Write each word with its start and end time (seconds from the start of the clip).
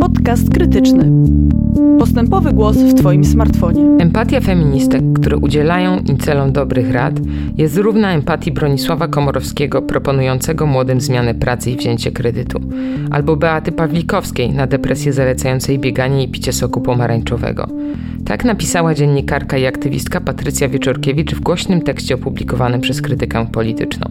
Podcast 0.00 0.50
krytyczny. 0.50 1.10
Postępowy 1.98 2.52
głos 2.52 2.76
w 2.76 2.94
Twoim 2.94 3.24
smartfonie. 3.24 3.82
Empatia 3.98 4.40
feministek, 4.40 5.02
które 5.14 5.36
udzielają 5.36 5.98
incelom 5.98 6.52
dobrych 6.52 6.92
rad, 6.92 7.14
jest 7.56 7.76
równa 7.76 8.12
empatii 8.12 8.52
Bronisława 8.52 9.08
Komorowskiego 9.08 9.82
proponującego 9.82 10.66
młodym 10.66 11.00
zmianę 11.00 11.34
pracy 11.34 11.70
i 11.70 11.76
wzięcie 11.76 12.12
kredytu, 12.12 12.60
albo 13.10 13.36
Beaty 13.36 13.72
Pawlikowskiej 13.72 14.50
na 14.50 14.66
depresję 14.66 15.12
zalecającej 15.12 15.78
bieganie 15.78 16.24
i 16.24 16.28
picie 16.28 16.52
soku 16.52 16.80
pomarańczowego. 16.80 17.68
Tak 18.24 18.44
napisała 18.44 18.94
dziennikarka 18.94 19.58
i 19.58 19.66
aktywistka 19.66 20.20
Patrycja 20.20 20.68
Wieczorkiewicz 20.68 21.34
w 21.34 21.40
głośnym 21.40 21.82
tekście 21.82 22.14
opublikowanym 22.14 22.80
przez 22.80 23.02
krytykę 23.02 23.46
polityczną. 23.52 24.06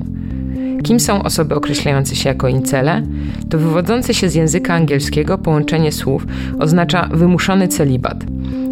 Kim 0.83 0.99
są 0.99 1.23
osoby 1.23 1.55
określające 1.55 2.15
się 2.15 2.29
jako 2.29 2.47
incele? 2.47 3.01
To 3.49 3.57
wywodzące 3.57 4.13
się 4.13 4.29
z 4.29 4.35
języka 4.35 4.73
angielskiego 4.73 5.37
połączenie 5.37 5.91
słów 5.91 6.25
oznacza 6.59 7.09
wymuszony 7.13 7.67
celibat. 7.67 8.23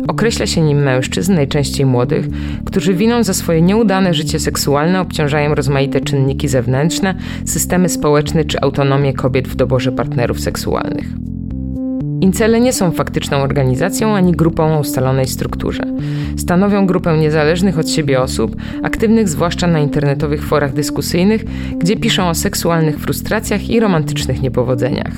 Określa 0.08 0.48
się 0.48 0.62
nim 0.62 0.78
mężczyzn, 0.78 1.34
najczęściej 1.34 1.86
młodych, 1.86 2.26
którzy 2.66 2.94
winą 2.94 3.24
za 3.24 3.34
swoje 3.34 3.62
nieudane 3.62 4.14
życie 4.14 4.40
seksualne 4.40 5.02
obciążają 5.02 5.56
rozmaite 5.56 6.02
czynniki 6.02 6.48
zewnętrzne, 6.48 7.16
systemy 7.46 7.90
społeczne 7.90 8.46
czy 8.46 8.62
autonomię 8.62 9.14
kobiet 9.14 9.48
w 9.48 9.56
doborze 9.56 9.92
partnerów 9.92 10.40
seksualnych. 10.40 11.31
Incele 12.22 12.60
nie 12.60 12.74
są 12.74 12.92
faktyczną 12.92 13.38
organizacją 13.38 14.16
ani 14.16 14.32
grupą 14.32 14.76
o 14.76 14.80
ustalonej 14.80 15.28
strukturze. 15.28 15.84
Stanowią 16.38 16.86
grupę 16.86 17.18
niezależnych 17.18 17.80
od 17.80 17.90
siebie 17.90 18.22
osób, 18.22 18.56
aktywnych 18.84 19.30
zwłaszcza 19.30 19.68
na 19.68 19.80
internetowych 19.80 20.46
forach 20.46 20.74
dyskusyjnych, 20.74 21.44
gdzie 21.78 21.98
piszą 21.98 22.30
o 22.30 22.36
seksualnych 22.36 23.00
frustracjach 23.00 23.70
i 23.70 23.80
romantycznych 23.80 24.42
niepowodzeniach. 24.42 25.14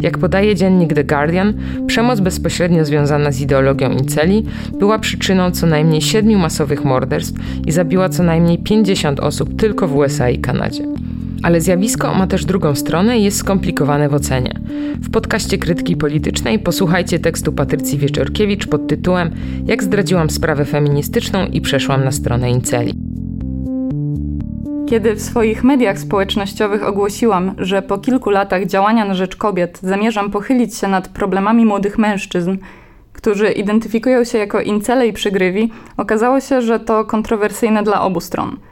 Jak 0.00 0.18
podaje 0.18 0.54
dziennik 0.54 0.94
The 0.94 1.04
Guardian, 1.04 1.54
przemoc 1.86 2.20
bezpośrednio 2.20 2.84
związana 2.84 3.32
z 3.32 3.40
ideologią 3.40 3.90
inceli 3.90 4.46
była 4.78 4.98
przyczyną 4.98 5.50
co 5.50 5.66
najmniej 5.66 6.02
siedmiu 6.02 6.38
masowych 6.38 6.84
morderstw 6.84 7.40
i 7.66 7.72
zabiła 7.72 8.08
co 8.08 8.22
najmniej 8.22 8.58
50 8.58 9.20
osób 9.20 9.60
tylko 9.60 9.88
w 9.88 9.96
USA 9.96 10.30
i 10.30 10.38
Kanadzie. 10.38 10.95
Ale 11.42 11.60
zjawisko 11.60 12.14
ma 12.14 12.26
też 12.26 12.44
drugą 12.44 12.74
stronę 12.74 13.18
i 13.18 13.24
jest 13.24 13.36
skomplikowane 13.36 14.08
w 14.08 14.14
ocenie. 14.14 14.60
W 14.94 15.10
podcaście 15.10 15.58
Krytyki 15.58 15.96
Politycznej 15.96 16.58
posłuchajcie 16.58 17.18
tekstu 17.18 17.52
Patrycji 17.52 17.98
Wieczorkiewicz 17.98 18.66
pod 18.66 18.86
tytułem 18.86 19.30
Jak 19.64 19.82
zdradziłam 19.82 20.30
sprawę 20.30 20.64
feministyczną 20.64 21.46
i 21.46 21.60
przeszłam 21.60 22.04
na 22.04 22.12
stronę 22.12 22.50
Inceli. 22.50 22.94
Kiedy 24.88 25.14
w 25.14 25.22
swoich 25.22 25.64
mediach 25.64 25.98
społecznościowych 25.98 26.88
ogłosiłam, 26.88 27.54
że 27.58 27.82
po 27.82 27.98
kilku 27.98 28.30
latach 28.30 28.66
działania 28.66 29.04
na 29.04 29.14
rzecz 29.14 29.36
kobiet 29.36 29.78
zamierzam 29.82 30.30
pochylić 30.30 30.76
się 30.76 30.88
nad 30.88 31.08
problemami 31.08 31.66
młodych 31.66 31.98
mężczyzn, 31.98 32.56
którzy 33.12 33.52
identyfikują 33.52 34.24
się 34.24 34.38
jako 34.38 34.60
incele 34.60 35.06
i 35.06 35.12
przygrywi, 35.12 35.70
okazało 35.96 36.40
się, 36.40 36.62
że 36.62 36.80
to 36.80 37.04
kontrowersyjne 37.04 37.82
dla 37.82 38.02
obu 38.02 38.20
stron– 38.20 38.56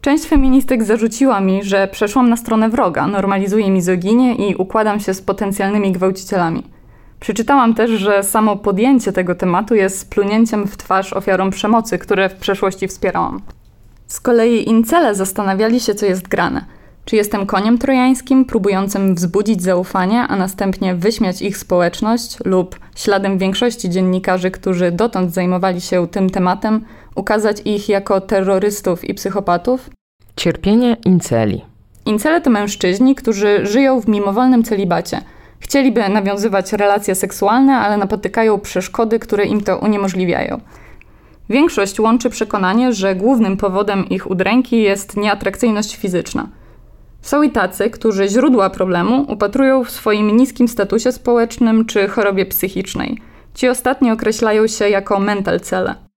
Część 0.00 0.24
feministek 0.24 0.84
zarzuciła 0.84 1.40
mi, 1.40 1.64
że 1.64 1.88
przeszłam 1.88 2.28
na 2.28 2.36
stronę 2.36 2.68
wroga, 2.68 3.06
normalizuję 3.06 3.70
mizoginię 3.70 4.34
i 4.34 4.54
układam 4.54 5.00
się 5.00 5.14
z 5.14 5.22
potencjalnymi 5.22 5.92
gwałcicielami. 5.92 6.62
Przeczytałam 7.20 7.74
też, 7.74 7.90
że 7.90 8.22
samo 8.22 8.56
podjęcie 8.56 9.12
tego 9.12 9.34
tematu 9.34 9.74
jest 9.74 10.10
plunięciem 10.10 10.66
w 10.66 10.76
twarz 10.76 11.12
ofiarom 11.12 11.50
przemocy, 11.50 11.98
które 11.98 12.28
w 12.28 12.34
przeszłości 12.34 12.88
wspierałam. 12.88 13.40
Z 14.06 14.20
kolei 14.20 14.68
incele 14.68 15.14
zastanawiali 15.14 15.80
się, 15.80 15.94
co 15.94 16.06
jest 16.06 16.28
grane. 16.28 16.64
Czy 17.04 17.16
jestem 17.16 17.46
koniem 17.46 17.78
trojańskim, 17.78 18.44
próbującym 18.44 19.14
wzbudzić 19.14 19.62
zaufanie, 19.62 20.20
a 20.20 20.36
następnie 20.36 20.94
wyśmiać 20.94 21.42
ich 21.42 21.58
społeczność, 21.58 22.38
lub 22.44 22.78
śladem 22.96 23.38
większości 23.38 23.90
dziennikarzy, 23.90 24.50
którzy 24.50 24.92
dotąd 24.92 25.34
zajmowali 25.34 25.80
się 25.80 26.08
tym 26.08 26.30
tematem, 26.30 26.84
ukazać 27.14 27.56
ich 27.64 27.88
jako 27.88 28.20
terrorystów 28.20 29.04
i 29.04 29.14
psychopatów? 29.14 29.90
Cierpienie 30.36 30.96
inceli. 31.04 31.64
Incele 32.06 32.40
to 32.40 32.50
mężczyźni, 32.50 33.14
którzy 33.14 33.66
żyją 33.66 34.00
w 34.00 34.08
mimowolnym 34.08 34.62
celibacie. 34.64 35.22
Chcieliby 35.60 36.08
nawiązywać 36.08 36.72
relacje 36.72 37.14
seksualne, 37.14 37.76
ale 37.76 37.96
napotykają 37.96 38.60
przeszkody, 38.60 39.18
które 39.18 39.44
im 39.44 39.60
to 39.60 39.78
uniemożliwiają. 39.78 40.60
Większość 41.50 42.00
łączy 42.00 42.30
przekonanie, 42.30 42.92
że 42.92 43.14
głównym 43.14 43.56
powodem 43.56 44.08
ich 44.08 44.30
udręki 44.30 44.82
jest 44.82 45.16
nieatrakcyjność 45.16 45.96
fizyczna. 45.96 46.48
Są 47.22 47.42
i 47.42 47.50
tacy, 47.50 47.90
którzy 47.90 48.28
źródła 48.28 48.70
problemu 48.70 49.26
upatrują 49.32 49.84
w 49.84 49.90
swoim 49.90 50.36
niskim 50.36 50.68
statusie 50.68 51.12
społecznym 51.12 51.86
czy 51.86 52.08
chorobie 52.08 52.46
psychicznej. 52.46 53.18
Ci 53.54 53.68
ostatni 53.68 54.10
określają 54.10 54.66
się 54.66 54.88
jako 54.88 55.20
mental 55.20 55.60
cele. 55.60 56.09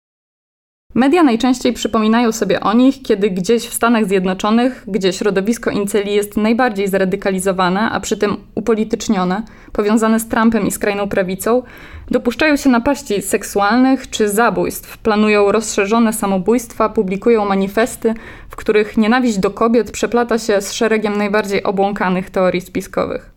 Media 0.95 1.23
najczęściej 1.23 1.73
przypominają 1.73 2.31
sobie 2.31 2.59
o 2.59 2.73
nich, 2.73 3.01
kiedy 3.01 3.29
gdzieś 3.29 3.67
w 3.67 3.73
Stanach 3.73 4.05
Zjednoczonych, 4.05 4.83
gdzie 4.87 5.13
środowisko 5.13 5.71
inceli 5.71 6.13
jest 6.13 6.37
najbardziej 6.37 6.87
zradykalizowane, 6.87 7.81
a 7.81 7.99
przy 7.99 8.17
tym 8.17 8.37
upolitycznione, 8.55 9.43
powiązane 9.71 10.19
z 10.19 10.27
Trumpem 10.27 10.67
i 10.67 10.71
skrajną 10.71 11.09
prawicą, 11.09 11.63
dopuszczają 12.11 12.57
się 12.57 12.69
napaści 12.69 13.21
seksualnych 13.21 14.09
czy 14.09 14.29
zabójstw, 14.29 14.97
planują 14.97 15.51
rozszerzone 15.51 16.13
samobójstwa, 16.13 16.89
publikują 16.89 17.45
manifesty, 17.45 18.13
w 18.49 18.55
których 18.55 18.97
nienawiść 18.97 19.37
do 19.37 19.51
kobiet 19.51 19.91
przeplata 19.91 20.39
się 20.39 20.61
z 20.61 20.73
szeregiem 20.73 21.17
najbardziej 21.17 21.63
obłąkanych 21.63 22.29
teorii 22.29 22.61
spiskowych. 22.61 23.32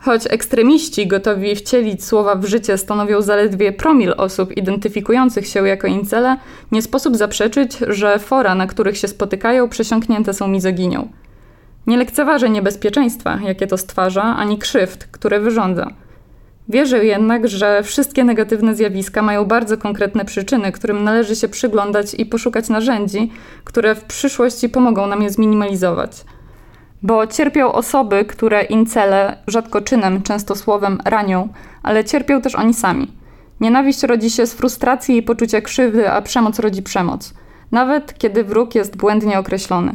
Choć 0.00 0.22
ekstremiści 0.30 1.06
gotowi 1.06 1.56
wcielić 1.56 2.04
słowa 2.04 2.34
w 2.34 2.44
życie 2.44 2.78
stanowią 2.78 3.22
zaledwie 3.22 3.72
promil 3.72 4.14
osób 4.16 4.56
identyfikujących 4.56 5.46
się 5.46 5.68
jako 5.68 5.86
incele, 5.86 6.36
nie 6.72 6.82
sposób 6.82 7.16
zaprzeczyć, 7.16 7.78
że 7.88 8.18
fora, 8.18 8.54
na 8.54 8.66
których 8.66 8.98
się 8.98 9.08
spotykają, 9.08 9.68
przesiąknięte 9.68 10.34
są 10.34 10.48
mizoginią. 10.48 11.08
Nie 11.86 11.96
lekceważę 11.96 12.50
niebezpieczeństwa, 12.50 13.38
jakie 13.44 13.66
to 13.66 13.78
stwarza, 13.78 14.22
ani 14.22 14.58
krzywd, 14.58 15.04
które 15.04 15.40
wyrządza. 15.40 15.90
Wierzę 16.68 17.04
jednak, 17.04 17.48
że 17.48 17.82
wszystkie 17.82 18.24
negatywne 18.24 18.74
zjawiska 18.74 19.22
mają 19.22 19.44
bardzo 19.44 19.76
konkretne 19.76 20.24
przyczyny, 20.24 20.72
którym 20.72 21.04
należy 21.04 21.36
się 21.36 21.48
przyglądać 21.48 22.14
i 22.14 22.26
poszukać 22.26 22.68
narzędzi, 22.68 23.32
które 23.64 23.94
w 23.94 24.04
przyszłości 24.04 24.68
pomogą 24.68 25.06
nam 25.06 25.22
je 25.22 25.30
zminimalizować– 25.30 26.12
bo 27.02 27.26
cierpią 27.26 27.72
osoby, 27.72 28.24
które 28.24 28.62
incele, 28.62 29.36
rzadko 29.46 29.80
czynem, 29.80 30.22
często 30.22 30.56
słowem, 30.56 30.98
ranią, 31.04 31.48
ale 31.82 32.04
cierpią 32.04 32.40
też 32.40 32.54
oni 32.54 32.74
sami. 32.74 33.12
Nienawiść 33.60 34.02
rodzi 34.02 34.30
się 34.30 34.46
z 34.46 34.54
frustracji 34.54 35.16
i 35.16 35.22
poczucia 35.22 35.60
krzywdy, 35.60 36.10
a 36.10 36.22
przemoc 36.22 36.58
rodzi 36.58 36.82
przemoc, 36.82 37.34
nawet 37.72 38.18
kiedy 38.18 38.44
wróg 38.44 38.74
jest 38.74 38.96
błędnie 38.96 39.38
określony. 39.38 39.94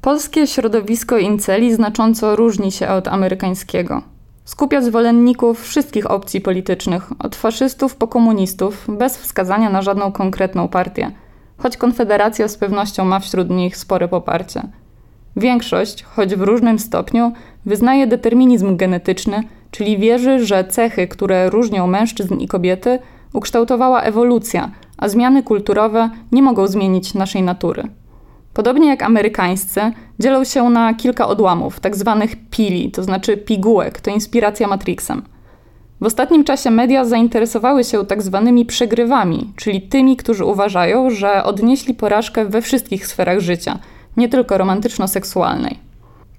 Polskie 0.00 0.46
środowisko 0.46 1.18
inceli 1.18 1.74
znacząco 1.74 2.36
różni 2.36 2.72
się 2.72 2.88
od 2.88 3.08
amerykańskiego. 3.08 4.02
Skupia 4.44 4.80
zwolenników 4.80 5.62
wszystkich 5.62 6.10
opcji 6.10 6.40
politycznych, 6.40 7.10
od 7.18 7.36
faszystów 7.36 7.96
po 7.96 8.08
komunistów, 8.08 8.84
bez 8.88 9.18
wskazania 9.18 9.70
na 9.70 9.82
żadną 9.82 10.12
konkretną 10.12 10.68
partię, 10.68 11.10
choć 11.58 11.76
Konfederacja 11.76 12.48
z 12.48 12.56
pewnością 12.56 13.04
ma 13.04 13.20
wśród 13.20 13.50
nich 13.50 13.76
spore 13.76 14.08
poparcie. 14.08 14.62
Większość, 15.36 16.02
choć 16.02 16.34
w 16.34 16.42
różnym 16.42 16.78
stopniu, 16.78 17.32
wyznaje 17.66 18.06
determinizm 18.06 18.76
genetyczny, 18.76 19.42
czyli 19.70 19.98
wierzy, 19.98 20.46
że 20.46 20.64
cechy, 20.64 21.08
które 21.08 21.50
różnią 21.50 21.86
mężczyzn 21.86 22.34
i 22.34 22.48
kobiety, 22.48 22.98
ukształtowała 23.32 24.02
ewolucja, 24.02 24.70
a 24.98 25.08
zmiany 25.08 25.42
kulturowe 25.42 26.10
nie 26.32 26.42
mogą 26.42 26.66
zmienić 26.66 27.14
naszej 27.14 27.42
natury. 27.42 27.82
Podobnie 28.54 28.88
jak 28.88 29.02
amerykańscy, 29.02 29.80
dzielą 30.18 30.44
się 30.44 30.70
na 30.70 30.94
kilka 30.94 31.28
odłamów, 31.28 31.80
tak 31.80 31.96
zwanych 31.96 32.36
pili, 32.50 32.90
to 32.90 33.02
znaczy 33.02 33.36
pigułek, 33.36 34.00
to 34.00 34.10
inspiracja 34.10 34.68
Matrixem. 34.68 35.22
W 36.00 36.06
ostatnim 36.06 36.44
czasie 36.44 36.70
media 36.70 37.04
zainteresowały 37.04 37.84
się 37.84 38.06
tak 38.06 38.22
zwanymi 38.22 38.66
przegrywami, 38.66 39.52
czyli 39.56 39.82
tymi, 39.82 40.16
którzy 40.16 40.44
uważają, 40.44 41.10
że 41.10 41.44
odnieśli 41.44 41.94
porażkę 41.94 42.44
we 42.44 42.62
wszystkich 42.62 43.06
sferach 43.06 43.40
życia– 43.40 43.78
nie 44.16 44.28
tylko 44.28 44.58
romantyczno-seksualnej. 44.58 45.78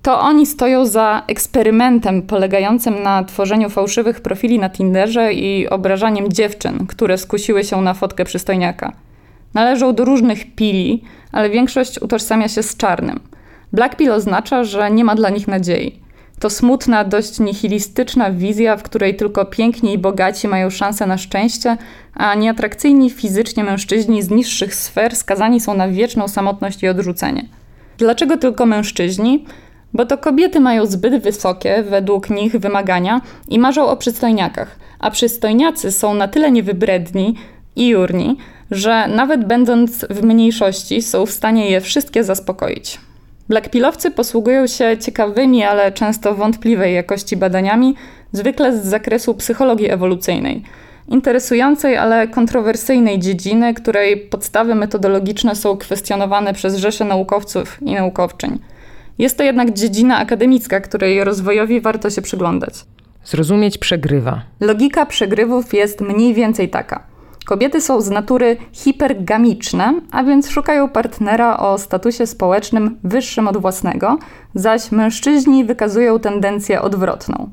To 0.02 0.20
oni 0.20 0.46
stoją 0.46 0.86
za 0.86 1.24
eksperymentem 1.28 2.22
polegającym 2.22 3.04
na 3.04 3.24
tworzeniu 3.24 3.70
fałszywych 3.70 4.22
profili 4.22 4.60
na 4.60 4.70
Tinderze 4.70 5.34
i 5.34 5.70
obrażaniem 5.70 6.34
dziewczyn, 6.34 6.88
które 6.88 7.18
skusiły 7.18 7.64
się 7.64 7.82
na 7.82 7.94
fotkę 7.94 8.26
przystojniaka. 8.26 8.94
Należą 9.54 9.96
do 9.96 10.06
różnych 10.06 10.56
pili, 10.56 11.04
ale 11.32 11.50
większość 11.50 12.02
utożsamia 12.02 12.48
się 12.48 12.64
z 12.64 12.78
czarnym. 12.78 13.20
Black 13.74 13.96
pill 13.96 14.12
oznacza, 14.12 14.64
że 14.64 14.92
nie 14.92 15.04
ma 15.04 15.16
dla 15.16 15.30
nich 15.30 15.48
nadziei. 15.48 16.00
To 16.40 16.50
smutna, 16.50 17.04
dość 17.04 17.40
nihilistyczna 17.40 18.32
wizja, 18.32 18.78
w 18.78 18.84
której 18.84 19.16
tylko 19.16 19.46
piękni 19.46 19.94
i 19.94 19.98
bogaci 19.98 20.48
mają 20.48 20.70
szansę 20.70 21.06
na 21.06 21.18
szczęście, 21.18 21.78
a 22.14 22.36
nieatrakcyjni 22.36 23.10
fizycznie 23.10 23.64
mężczyźni 23.64 24.24
z 24.24 24.30
niższych 24.30 24.76
sfer 24.76 25.16
skazani 25.16 25.60
są 25.60 25.74
na 25.74 25.90
wieczną 25.90 26.28
samotność 26.28 26.84
i 26.84 26.88
odrzucenie. 26.88 27.46
Dlaczego 27.98 28.38
tylko 28.38 28.66
mężczyźni? 28.66 29.46
Bo 29.94 30.06
to 30.06 30.18
kobiety 30.18 30.60
mają 30.60 30.86
zbyt 30.86 31.24
wysokie, 31.24 31.84
według 31.90 32.30
nich, 32.30 32.56
wymagania 32.56 33.22
i 33.50 33.60
marzą 33.60 33.88
o 33.88 33.98
przystojniakach, 33.98 34.80
a 35.00 35.12
przystojniacy 35.12 35.92
są 35.92 36.14
na 36.14 36.28
tyle 36.28 36.52
niewybredni 36.52 37.36
i 37.76 37.88
jurni, 37.88 38.38
że 38.72 39.08
nawet 39.08 39.46
będąc 39.48 40.06
w 40.10 40.24
mniejszości 40.24 41.02
są 41.02 41.26
w 41.26 41.32
stanie 41.32 41.70
je 41.72 41.82
wszystkie 41.82 42.24
zaspokoić. 42.24 43.00
Blackpillowcy 43.50 44.12
posługują 44.12 44.68
się 44.68 44.98
ciekawymi, 44.98 45.64
ale 45.64 45.92
często 45.92 46.36
wątpliwej 46.36 46.96
jakości 46.96 47.38
badaniami, 47.38 47.96
zwykle 48.32 48.78
z 48.78 48.86
zakresu 48.86 49.34
psychologii 49.34 49.90
ewolucyjnej. 49.90 50.64
Interesującej, 51.08 51.98
ale 51.98 52.28
kontrowersyjnej 52.28 53.20
dziedziny, 53.20 53.74
której 53.74 54.18
podstawy 54.18 54.76
metodologiczne 54.76 55.56
są 55.56 55.78
kwestionowane 55.78 56.54
przez 56.54 56.76
rzesze 56.76 57.06
naukowców 57.06 57.82
i 57.82 57.94
naukowczyń. 57.94 58.60
Jest 59.18 59.38
to 59.38 59.44
jednak 59.44 59.74
dziedzina 59.74 60.18
akademicka, 60.18 60.80
której 60.80 61.24
rozwojowi 61.24 61.82
warto 61.82 62.10
się 62.10 62.22
przyglądać. 62.22 62.74
Zrozumieć 63.24 63.78
przegrywa. 63.78 64.42
Logika 64.60 65.06
przegrywów 65.06 65.74
jest 65.74 66.02
mniej 66.02 66.34
więcej 66.34 66.70
taka. 66.70 67.04
Kobiety 67.46 67.82
są 67.82 68.02
z 68.02 68.10
natury 68.10 68.58
hipergamiczne, 68.72 69.94
a 70.12 70.24
więc 70.24 70.50
szukają 70.50 70.90
partnera 70.90 71.58
o 71.58 71.78
statusie 71.78 72.28
społecznym 72.28 72.98
wyższym 73.04 73.48
od 73.48 73.58
własnego, 73.58 74.18
zaś 74.56 74.92
mężczyźni 74.92 75.66
wykazują 75.66 76.20
tendencję 76.20 76.82
odwrotną. 76.82 77.50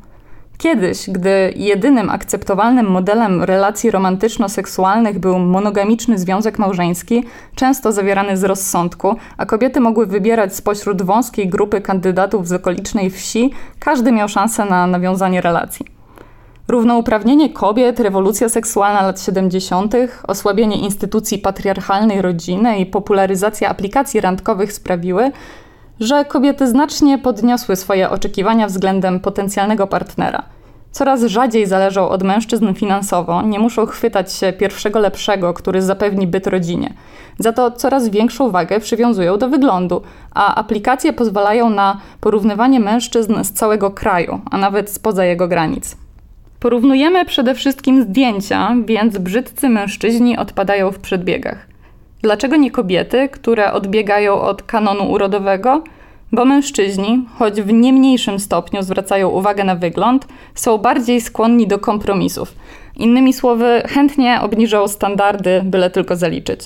Kiedyś, 0.62 1.11
gdy 1.11 1.53
jedynym 1.56 2.11
akceptowalnym 2.11 2.87
modelem 2.87 3.43
relacji 3.43 3.91
romantyczno-seksualnych 3.91 5.19
był 5.19 5.38
monogamiczny 5.38 6.19
związek 6.19 6.59
małżeński, 6.59 7.25
często 7.55 7.93
zawierany 7.93 8.37
z 8.37 8.44
rozsądku, 8.44 9.17
a 9.37 9.47
kobiety 9.47 9.81
mogły 9.81 10.06
wybierać 10.06 10.56
spośród 10.56 11.03
wąskiej 11.03 11.49
grupy 11.49 11.81
kandydatów 11.81 12.49
z 12.49 12.53
okolicznej 12.53 13.11
wsi, 13.11 13.50
każdy 13.79 14.12
miał 14.12 14.29
szansę 14.29 14.64
na 14.64 14.87
nawiązanie 14.87 15.41
relacji. 15.41 15.87
Równouprawnienie 16.69 17.50
kobiet, 17.50 18.00
rewolucja 18.00 18.49
seksualna 18.49 19.03
lat 19.03 19.20
70., 19.20 19.94
osłabienie 20.26 20.76
instytucji 20.76 21.38
patriarchalnej 21.38 22.23
rodziny 22.23 22.79
i 22.79 22.87
popularyzacja 22.87 23.69
aplikacji 23.69 24.20
randkowych 24.20 24.73
sprawiły, 24.73 25.32
że 26.03 26.25
kobiety 26.25 26.69
znacznie 26.69 27.19
podniosły 27.19 27.77
swoje 27.77 28.11
oczekiwania 28.11 28.67
względem 28.67 29.21
potencjalnego 29.21 29.87
partnera. 29.87 30.43
Coraz 30.91 31.23
rzadziej 31.23 31.67
zależą 31.67 32.09
od 32.09 32.23
mężczyzn 32.23 32.75
finansowo, 32.75 33.43
nie 33.43 33.59
muszą 33.59 33.87
chwytać 33.87 34.33
się 34.33 34.53
pierwszego 34.53 34.99
lepszego, 34.99 35.55
który 35.55 35.83
zapewni 35.83 36.27
byt 36.27 36.47
rodzinie. 36.47 36.95
Za 37.39 37.53
to 37.53 37.71
coraz 37.71 38.09
większą 38.09 38.51
wagę 38.51 38.81
przywiązują 38.81 39.39
do 39.39 39.49
wyglądu, 39.49 40.03
a 40.35 40.55
aplikacje 40.55 41.13
pozwalają 41.13 41.71
na 41.71 42.01
porównywanie 42.21 42.81
mężczyzn 42.81 43.45
z 43.45 43.53
całego 43.53 43.91
kraju, 43.91 44.41
a 44.51 44.59
nawet 44.59 44.91
spoza 44.91 45.25
jego 45.25 45.49
granic. 45.49 45.97
Porównujemy 46.61 47.25
przede 47.25 47.55
wszystkim 47.55 48.03
zdjęcia, 48.03 48.75
więc 48.85 49.19
brzydcy 49.19 49.69
mężczyźni 49.69 50.39
odpadają 50.39 50.91
w 50.91 50.99
przedbiegach. 50.99 51.72
Dlaczego 52.23 52.57
nie 52.57 52.71
kobiety, 52.71 53.29
które 53.29 53.73
odbiegają 53.73 54.41
od 54.41 54.63
kanonu 54.63 55.11
urodowego? 55.11 55.85
Bo 56.33 56.45
mężczyźni, 56.45 57.27
choć 57.39 57.63
w 57.63 57.73
nie 57.73 57.93
mniejszym 57.93 58.39
stopniu 58.39 58.83
zwracają 58.83 59.29
uwagę 59.29 59.65
na 59.65 59.75
wygląd, 59.75 60.29
są 60.55 60.79
bardziej 60.79 61.21
skłonni 61.21 61.67
do 61.67 61.79
kompromisów. 61.79 62.55
Innymi 62.97 63.33
słowy, 63.33 63.83
chętnie 63.87 64.41
obniżą 64.43 64.89
standardy, 64.89 65.61
byle 65.65 65.91
tylko 65.91 66.17
zaliczyć. 66.17 66.61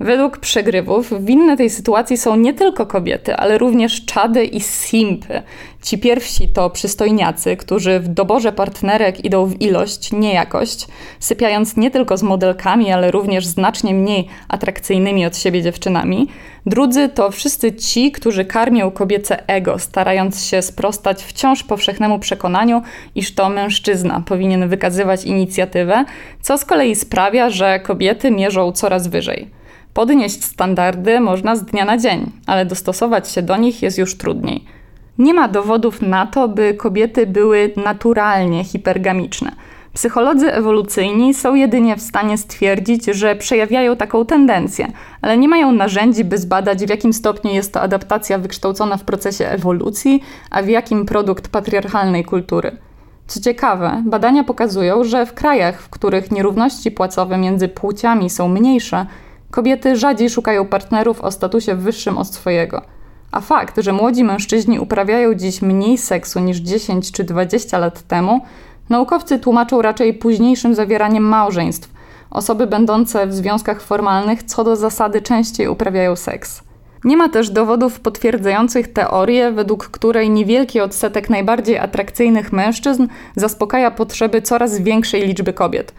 Według 0.00 0.38
przegrywów 0.38 1.24
winne 1.24 1.56
tej 1.56 1.70
sytuacji 1.70 2.16
są 2.16 2.36
nie 2.36 2.54
tylko 2.54 2.86
kobiety, 2.86 3.36
ale 3.36 3.58
również 3.58 4.04
czady 4.04 4.44
i 4.44 4.60
simpy. 4.60 5.42
Ci 5.82 5.98
pierwsi 5.98 6.48
to 6.48 6.70
przystojniacy, 6.70 7.56
którzy 7.56 8.00
w 8.00 8.08
doborze 8.08 8.52
partnerek 8.52 9.24
idą 9.24 9.46
w 9.46 9.60
ilość, 9.62 10.12
nie 10.12 10.34
jakość, 10.34 10.86
sypiając 11.20 11.76
nie 11.76 11.90
tylko 11.90 12.16
z 12.16 12.22
modelkami, 12.22 12.92
ale 12.92 13.10
również 13.10 13.46
znacznie 13.46 13.94
mniej 13.94 14.28
atrakcyjnymi 14.48 15.26
od 15.26 15.36
siebie 15.36 15.62
dziewczynami. 15.62 16.28
Drudzy 16.66 17.08
to 17.08 17.30
wszyscy 17.30 17.72
ci, 17.72 18.12
którzy 18.12 18.44
karmią 18.44 18.90
kobiece 18.90 19.48
ego, 19.48 19.78
starając 19.78 20.44
się 20.44 20.62
sprostać 20.62 21.22
wciąż 21.22 21.62
powszechnemu 21.62 22.18
przekonaniu, 22.18 22.82
iż 23.14 23.34
to 23.34 23.48
mężczyzna 23.48 24.22
powinien 24.26 24.68
wykazywać 24.68 25.24
inicjatywę, 25.24 26.04
co 26.40 26.58
z 26.58 26.64
kolei 26.64 26.94
sprawia, 26.94 27.50
że 27.50 27.80
kobiety 27.80 28.30
mierzą 28.30 28.72
coraz 28.72 29.08
wyżej. 29.08 29.55
Podnieść 29.96 30.44
standardy 30.44 31.20
można 31.20 31.56
z 31.56 31.64
dnia 31.64 31.84
na 31.84 31.98
dzień, 31.98 32.30
ale 32.46 32.66
dostosować 32.66 33.30
się 33.30 33.42
do 33.42 33.56
nich 33.56 33.82
jest 33.82 33.98
już 33.98 34.16
trudniej. 34.16 34.64
Nie 35.18 35.34
ma 35.34 35.48
dowodów 35.48 36.02
na 36.02 36.26
to, 36.26 36.48
by 36.48 36.74
kobiety 36.74 37.26
były 37.26 37.72
naturalnie 37.76 38.64
hipergamiczne. 38.64 39.52
Psycholodzy 39.94 40.52
ewolucyjni 40.52 41.34
są 41.34 41.54
jedynie 41.54 41.96
w 41.96 42.02
stanie 42.02 42.38
stwierdzić, 42.38 43.04
że 43.04 43.36
przejawiają 43.36 43.96
taką 43.96 44.26
tendencję, 44.26 44.92
ale 45.22 45.38
nie 45.38 45.48
mają 45.48 45.72
narzędzi, 45.72 46.24
by 46.24 46.38
zbadać, 46.38 46.78
w 46.78 46.90
jakim 46.90 47.12
stopniu 47.12 47.50
jest 47.50 47.72
to 47.72 47.80
adaptacja 47.80 48.38
wykształcona 48.38 48.96
w 48.96 49.04
procesie 49.04 49.46
ewolucji, 49.46 50.22
a 50.50 50.62
w 50.62 50.68
jakim 50.68 51.06
produkt 51.06 51.48
patriarchalnej 51.48 52.24
kultury. 52.24 52.76
Co 53.26 53.40
ciekawe, 53.40 54.02
badania 54.06 54.44
pokazują, 54.44 55.04
że 55.04 55.26
w 55.26 55.34
krajach, 55.34 55.82
w 55.82 55.88
których 55.88 56.30
nierówności 56.30 56.90
płacowe 56.90 57.38
między 57.38 57.68
płciami 57.68 58.30
są 58.30 58.48
mniejsze, 58.48 59.06
Kobiety 59.56 59.96
rzadziej 59.96 60.30
szukają 60.30 60.66
partnerów 60.66 61.20
o 61.20 61.30
statusie 61.30 61.74
wyższym 61.74 62.18
od 62.18 62.34
swojego. 62.34 62.82
A 63.32 63.40
fakt, 63.40 63.78
że 63.78 63.92
młodzi 63.92 64.24
mężczyźni 64.24 64.78
uprawiają 64.78 65.34
dziś 65.34 65.62
mniej 65.62 65.98
seksu 65.98 66.40
niż 66.40 66.56
10 66.56 67.12
czy 67.12 67.24
20 67.24 67.78
lat 67.78 68.02
temu, 68.02 68.40
naukowcy 68.88 69.38
tłumaczą 69.38 69.82
raczej 69.82 70.14
późniejszym 70.14 70.74
zawieraniem 70.74 71.22
małżeństw. 71.22 71.90
Osoby 72.30 72.66
będące 72.66 73.26
w 73.26 73.34
związkach 73.34 73.82
formalnych 73.82 74.42
co 74.42 74.64
do 74.64 74.76
zasady 74.76 75.22
częściej 75.22 75.68
uprawiają 75.68 76.16
seks. 76.16 76.62
Nie 77.04 77.16
ma 77.16 77.28
też 77.28 77.50
dowodów 77.50 78.00
potwierdzających 78.00 78.92
teorię, 78.92 79.52
według 79.52 79.88
której 79.88 80.30
niewielki 80.30 80.80
odsetek 80.80 81.30
najbardziej 81.30 81.78
atrakcyjnych 81.78 82.52
mężczyzn 82.52 83.06
zaspokaja 83.36 83.90
potrzeby 83.90 84.42
coraz 84.42 84.78
większej 84.78 85.26
liczby 85.26 85.52
kobiet. 85.52 85.92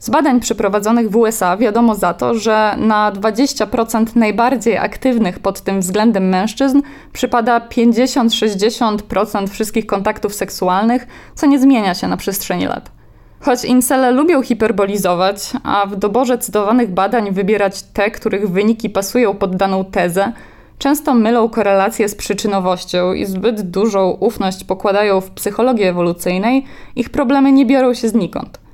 Z 0.00 0.10
badań 0.10 0.40
przeprowadzonych 0.40 1.10
w 1.10 1.16
USA 1.16 1.56
wiadomo 1.56 1.94
za 1.94 2.14
to, 2.14 2.34
że 2.34 2.74
na 2.78 3.12
20% 3.12 4.16
najbardziej 4.16 4.78
aktywnych 4.78 5.38
pod 5.38 5.60
tym 5.60 5.80
względem 5.80 6.28
mężczyzn 6.28 6.82
przypada 7.12 7.60
50-60% 7.60 9.48
wszystkich 9.48 9.86
kontaktów 9.86 10.34
seksualnych, 10.34 11.06
co 11.34 11.46
nie 11.46 11.58
zmienia 11.58 11.94
się 11.94 12.08
na 12.08 12.16
przestrzeni 12.16 12.66
lat. 12.66 12.90
Choć 13.40 13.64
incele 13.64 14.10
lubią 14.10 14.42
hiperbolizować, 14.42 15.52
a 15.62 15.86
w 15.86 15.96
doborze 15.96 16.38
cytowanych 16.38 16.90
badań 16.90 17.32
wybierać 17.32 17.82
te, 17.82 18.10
których 18.10 18.50
wyniki 18.50 18.90
pasują 18.90 19.34
pod 19.34 19.56
daną 19.56 19.84
tezę, 19.84 20.32
często 20.78 21.14
mylą 21.14 21.48
korelację 21.48 22.08
z 22.08 22.14
przyczynowością 22.14 23.12
i 23.12 23.26
zbyt 23.26 23.60
dużą 23.70 24.10
ufność 24.10 24.64
pokładają 24.64 25.20
w 25.20 25.30
psychologii 25.30 25.84
ewolucyjnej, 25.84 26.64
ich 26.96 27.10
problemy 27.10 27.52
nie 27.52 27.66
biorą 27.66 27.94
się 27.94 28.08
znikąd. 28.08 28.69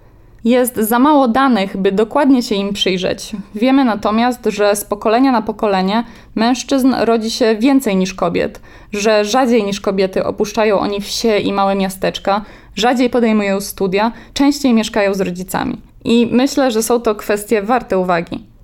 Jest 0.46 0.76
za 0.76 0.98
mało 0.98 1.28
danych, 1.28 1.76
by 1.76 1.92
dokładnie 1.92 2.42
się 2.42 2.54
im 2.54 2.72
przyjrzeć. 2.72 3.32
Wiemy 3.54 3.84
natomiast, 3.84 4.44
że 4.46 4.76
z 4.76 4.84
pokolenia 4.84 5.32
na 5.32 5.42
pokolenie 5.42 6.04
mężczyzn 6.34 6.94
rodzi 7.00 7.30
się 7.30 7.56
więcej 7.56 7.96
niż 7.96 8.14
kobiet, 8.14 8.60
że 8.92 9.24
rzadziej 9.24 9.64
niż 9.64 9.80
kobiety 9.80 10.24
opuszczają 10.24 10.78
oni 10.78 11.00
wsie 11.00 11.38
i 11.38 11.52
małe 11.52 11.74
miasteczka, 11.74 12.44
rzadziej 12.74 13.10
podejmują 13.10 13.60
studia, 13.60 14.12
częściej 14.34 14.74
mieszkają 14.74 15.14
z 15.14 15.20
rodzicami. 15.20 15.80
I 16.04 16.28
myślę, 16.32 16.70
że 16.70 16.82
są 16.82 17.00
to 17.00 17.14
kwestie 17.14 17.62
warte 17.62 17.98
uwagi. 17.98 18.55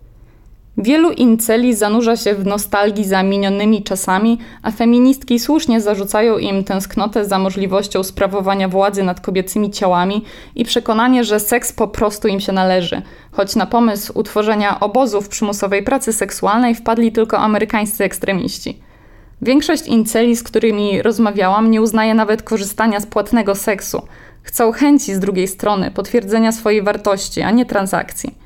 Wielu 0.78 1.10
inceli 1.10 1.74
zanurza 1.74 2.16
się 2.16 2.34
w 2.34 2.46
nostalgii 2.46 3.04
za 3.04 3.22
minionymi 3.22 3.82
czasami, 3.82 4.38
a 4.62 4.70
feministki 4.70 5.38
słusznie 5.38 5.80
zarzucają 5.80 6.38
im 6.38 6.64
tęsknotę 6.64 7.24
za 7.24 7.38
możliwością 7.38 8.02
sprawowania 8.02 8.68
władzy 8.68 9.02
nad 9.02 9.20
kobiecymi 9.20 9.70
ciałami 9.70 10.24
i 10.54 10.64
przekonanie, 10.64 11.24
że 11.24 11.40
seks 11.40 11.72
po 11.72 11.88
prostu 11.88 12.28
im 12.28 12.40
się 12.40 12.52
należy, 12.52 13.02
choć 13.32 13.56
na 13.56 13.66
pomysł 13.66 14.12
utworzenia 14.14 14.80
obozów 14.80 15.28
przymusowej 15.28 15.82
pracy 15.82 16.12
seksualnej 16.12 16.74
wpadli 16.74 17.12
tylko 17.12 17.38
amerykańscy 17.38 18.04
ekstremiści. 18.04 18.78
Większość 19.42 19.86
inceli, 19.86 20.36
z 20.36 20.42
którymi 20.42 21.02
rozmawiałam, 21.02 21.70
nie 21.70 21.82
uznaje 21.82 22.14
nawet 22.14 22.42
korzystania 22.42 23.00
z 23.00 23.06
płatnego 23.06 23.54
seksu. 23.54 24.02
Chcą 24.42 24.72
chęci 24.72 25.14
z 25.14 25.20
drugiej 25.20 25.48
strony, 25.48 25.90
potwierdzenia 25.90 26.52
swojej 26.52 26.82
wartości, 26.82 27.42
a 27.42 27.50
nie 27.50 27.66
transakcji. 27.66 28.41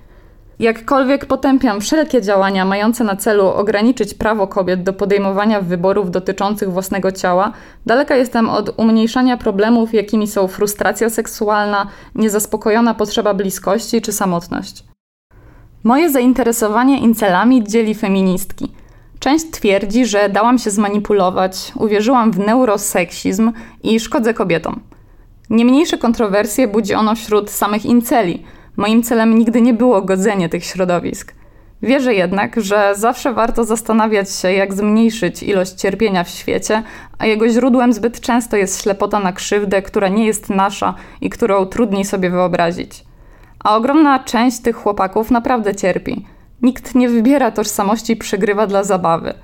Jakkolwiek 0.58 1.26
potępiam 1.26 1.80
wszelkie 1.80 2.22
działania 2.22 2.64
mające 2.64 3.04
na 3.04 3.16
celu 3.16 3.46
ograniczyć 3.46 4.14
prawo 4.14 4.46
kobiet 4.46 4.82
do 4.82 4.92
podejmowania 4.92 5.60
wyborów 5.60 6.10
dotyczących 6.10 6.72
własnego 6.72 7.12
ciała, 7.12 7.52
daleka 7.86 8.16
jestem 8.16 8.48
od 8.48 8.74
umniejszania 8.76 9.36
problemów, 9.36 9.94
jakimi 9.94 10.26
są 10.26 10.48
frustracja 10.48 11.10
seksualna, 11.10 11.86
niezaspokojona 12.14 12.94
potrzeba 12.94 13.34
bliskości 13.34 14.00
czy 14.00 14.12
samotność. 14.12 14.84
Moje 15.84 16.10
zainteresowanie 16.10 17.00
incelami 17.00 17.64
dzieli 17.64 17.94
feministki. 17.94 18.72
Część 19.18 19.50
twierdzi, 19.50 20.06
że 20.06 20.28
dałam 20.28 20.58
się 20.58 20.70
zmanipulować, 20.70 21.72
uwierzyłam 21.74 22.32
w 22.32 22.38
neuroseksizm 22.38 23.52
i 23.82 24.00
szkodzę 24.00 24.34
kobietom. 24.34 24.80
Nie 25.50 25.64
mniejsze 25.64 25.98
kontrowersje 25.98 26.68
budzi 26.68 26.94
ono 26.94 27.14
wśród 27.14 27.50
samych 27.50 27.84
inceli. 27.84 28.42
Moim 28.76 29.02
celem 29.02 29.38
nigdy 29.38 29.60
nie 29.60 29.74
było 29.74 30.02
godzenie 30.02 30.48
tych 30.48 30.64
środowisk. 30.64 31.34
Wierzę 31.82 32.14
jednak, 32.14 32.60
że 32.60 32.92
zawsze 32.96 33.32
warto 33.32 33.64
zastanawiać 33.64 34.30
się, 34.30 34.52
jak 34.52 34.74
zmniejszyć 34.74 35.42
ilość 35.42 35.72
cierpienia 35.72 36.24
w 36.24 36.28
świecie, 36.28 36.82
a 37.18 37.26
jego 37.26 37.48
źródłem 37.48 37.92
zbyt 37.92 38.20
często 38.20 38.56
jest 38.56 38.82
ślepota 38.82 39.20
na 39.20 39.32
krzywdę, 39.32 39.82
która 39.82 40.08
nie 40.08 40.26
jest 40.26 40.50
nasza 40.50 40.94
i 41.20 41.30
którą 41.30 41.66
trudniej 41.66 42.04
sobie 42.04 42.30
wyobrazić. 42.30 43.04
A 43.64 43.76
ogromna 43.76 44.18
część 44.18 44.60
tych 44.60 44.76
chłopaków 44.76 45.30
naprawdę 45.30 45.74
cierpi. 45.74 46.26
Nikt 46.62 46.94
nie 46.94 47.08
wybiera 47.08 47.50
tożsamości 47.50 48.16
przegrywa 48.16 48.66
dla 48.66 48.84
zabawy. 48.84 49.34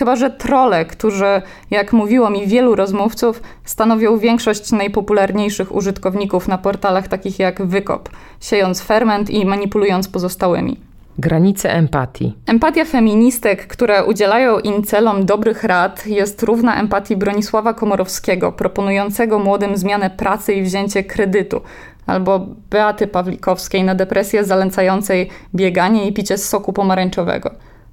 Chyba, 0.00 0.16
że 0.16 0.30
trole, 0.30 0.84
którzy, 0.84 1.42
jak 1.70 1.92
mówiło 1.92 2.30
mi 2.30 2.46
wielu 2.46 2.74
rozmówców, 2.74 3.42
stanowią 3.64 4.18
większość 4.18 4.72
najpopularniejszych 4.72 5.74
użytkowników 5.74 6.48
na 6.48 6.58
portalach 6.58 7.08
takich 7.08 7.38
jak 7.38 7.66
Wykop, 7.66 8.08
siejąc 8.40 8.82
ferment 8.82 9.30
i 9.30 9.44
manipulując 9.44 10.08
pozostałymi. 10.08 10.76
Granice 11.18 11.72
empatii. 11.72 12.36
Empatia 12.46 12.84
feministek, 12.84 13.66
które 13.66 14.04
udzielają 14.04 14.58
incelom 14.58 15.26
dobrych 15.26 15.64
rad, 15.64 16.06
jest 16.06 16.42
równa 16.42 16.80
empatii 16.80 17.16
Bronisława 17.16 17.74
Komorowskiego, 17.74 18.52
proponującego 18.52 19.38
młodym 19.38 19.76
zmianę 19.76 20.10
pracy 20.10 20.52
i 20.52 20.62
wzięcie 20.62 21.04
kredytu, 21.04 21.60
albo 22.06 22.46
Beaty 22.70 23.06
Pawlikowskiej 23.06 23.84
na 23.84 23.94
depresję 23.94 24.44
zalęcającej 24.44 25.30
bieganie 25.54 26.06
i 26.06 26.12
picie 26.12 26.38
soku 26.38 26.72
pomarańczowego. 26.72 27.50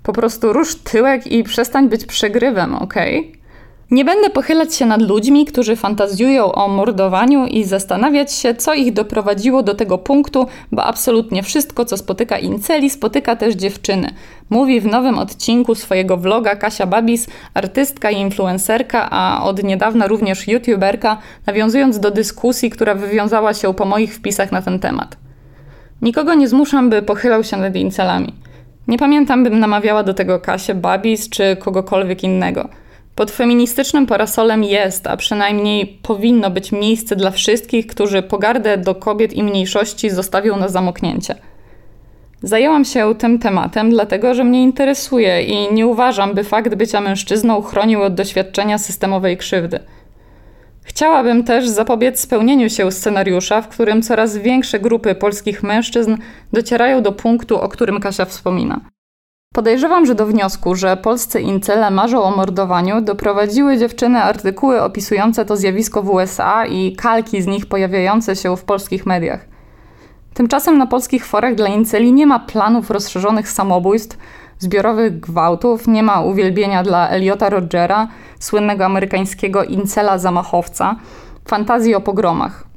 Po 0.08 0.14
prostu 0.14 0.54
rusz 0.54 0.76
tyłek 0.76 1.28
i 1.28 1.44
przestań 1.44 1.90
być 1.90 2.06
przegrywem, 2.06 2.76
ok? 2.76 2.94
Nie 3.92 4.06
będę 4.06 4.30
pochylać 4.30 4.76
się 4.76 4.86
nad 4.86 5.02
ludźmi, 5.02 5.46
którzy 5.46 5.76
fantazjują 5.76 6.52
o 6.52 6.68
mordowaniu 6.68 7.46
i 7.46 7.64
zastanawiać 7.64 8.34
się, 8.34 8.56
co 8.56 8.74
ich 8.74 8.94
doprowadziło 8.94 9.64
do 9.64 9.76
tego 9.76 9.98
punktu, 9.98 10.48
bo 10.72 10.84
absolutnie 10.84 11.44
wszystko, 11.44 11.86
co 11.86 11.98
spotyka 11.98 12.38
inceli, 12.38 12.90
spotyka 12.90 13.36
też 13.36 13.56
dziewczyny. 13.56 14.10
Mówi 14.50 14.82
w 14.82 14.86
nowym 14.86 15.20
odcinku 15.20 15.76
swojego 15.76 16.18
vloga 16.18 16.56
Kasia 16.56 16.86
Babis, 16.86 17.28
artystka 17.54 18.12
i 18.12 18.20
influencerka, 18.20 19.10
a 19.12 19.44
od 19.44 19.64
niedawna 19.64 20.08
również 20.08 20.48
youtuberka, 20.48 21.18
nawiązując 21.46 22.00
do 22.00 22.12
dyskusji, 22.12 22.70
która 22.70 22.96
wywiązała 22.96 23.54
się 23.54 23.74
po 23.74 23.86
moich 23.86 24.16
wpisach 24.16 24.52
na 24.52 24.62
ten 24.62 24.80
temat. 24.80 25.18
Nikogo 26.02 26.34
nie 26.34 26.48
zmuszam, 26.48 26.90
by 26.90 27.02
pochylał 27.02 27.44
się 27.44 27.58
nad 27.58 27.76
incelami. 27.76 28.47
Nie 28.88 28.98
pamiętam, 28.98 29.44
bym 29.44 29.60
namawiała 29.60 30.04
do 30.04 30.14
tego 30.14 30.40
Kasię 30.40 30.76
Babis 30.76 31.30
czy 31.30 31.56
kogokolwiek 31.56 32.24
innego– 32.24 32.70
pod 33.18 33.32
feministycznym 33.32 34.06
parasolem 34.06 34.64
jest, 34.64 35.08
a 35.08 35.18
przynajmniej 35.18 35.88
powinno 35.88 36.50
być 36.50 36.72
miejsce 36.72 37.16
dla 37.16 37.32
wszystkich, 37.32 37.88
którzy 37.88 38.22
pogardę 38.22 38.78
do 38.78 38.96
kobiet 38.96 39.34
i 39.34 39.44
mniejszości 39.44 40.10
zostawią 40.10 40.58
na 40.58 40.68
zamknięcie. 40.68 41.36
Zajęłam 42.42 42.86
się 42.86 43.16
tym 43.16 43.40
tematem, 43.40 43.90
dlatego 43.90 44.34
że 44.34 44.44
mnie 44.44 44.64
interesuje 44.64 45.44
i 45.44 45.74
nie 45.74 45.88
uważam, 45.88 46.34
by 46.34 46.44
fakt 46.44 46.76
bycia 46.76 47.02
mężczyzną 47.02 47.62
chronił 47.62 48.02
od 48.02 48.16
doświadczenia 48.16 48.78
systemowej 48.78 49.38
krzywdy. 49.38 49.80
Chciałabym 50.88 51.44
też 51.44 51.68
zapobiec 51.68 52.20
spełnieniu 52.20 52.70
się 52.70 52.92
scenariusza, 52.92 53.62
w 53.62 53.68
którym 53.68 54.02
coraz 54.02 54.38
większe 54.38 54.80
grupy 54.80 55.16
polskich 55.16 55.64
mężczyzn 55.64 56.18
docierają 56.54 57.02
do 57.02 57.12
punktu, 57.12 57.62
o 57.62 57.70
którym 57.70 58.00
Kasia 58.00 58.26
wspomina. 58.26 58.80
Podejrzewam, 59.54 60.06
że 60.06 60.16
do 60.16 60.26
wniosku, 60.26 60.76
że 60.76 60.98
polscy 60.98 61.42
incele 61.42 61.92
marzą 61.92 62.24
o 62.24 62.36
mordowaniu, 62.36 63.02
doprowadziły 63.02 63.78
dziewczyny 63.78 64.20
artykuły 64.20 64.82
opisujące 64.82 65.46
to 65.46 65.58
zjawisko 65.58 66.04
w 66.04 66.10
USA 66.10 66.66
i 66.66 66.96
kalki 66.96 67.42
z 67.42 67.48
nich 67.48 67.66
pojawiające 67.66 68.36
się 68.36 68.58
w 68.58 68.64
polskich 68.64 69.06
mediach. 69.06 69.46
Tymczasem 70.34 70.78
na 70.78 70.88
polskich 70.88 71.26
forach 71.26 71.56
dla 71.56 71.68
inceli 71.68 72.14
nie 72.14 72.28
ma 72.28 72.40
planów 72.40 72.90
rozszerzonych 72.90 73.50
samobójstw, 73.50 74.18
zbiorowych 74.60 75.20
gwałtów, 75.20 75.88
nie 75.88 76.04
ma 76.04 76.22
uwielbienia 76.22 76.84
dla 76.84 77.10
Eliota 77.10 77.50
Rogera, 77.50 78.08
słynnego 78.40 78.86
amerykańskiego 78.86 79.64
incela 79.64 80.18
zamachowca, 80.18 80.96
fantazji 81.46 81.96
o 81.96 82.02
pogromach. 82.02 82.68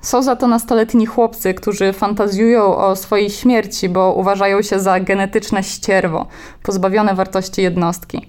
Są 0.00 0.22
za 0.22 0.36
to 0.36 0.46
nastoletni 0.46 1.06
chłopcy, 1.06 1.54
którzy 1.54 1.92
fantazjują 1.92 2.76
o 2.76 2.96
swojej 2.96 3.30
śmierci, 3.30 3.88
bo 3.88 4.14
uważają 4.14 4.62
się 4.62 4.80
za 4.80 5.00
genetyczne 5.00 5.62
ścierwo, 5.62 6.26
pozbawione 6.62 7.14
wartości 7.14 7.62
jednostki. 7.62 8.28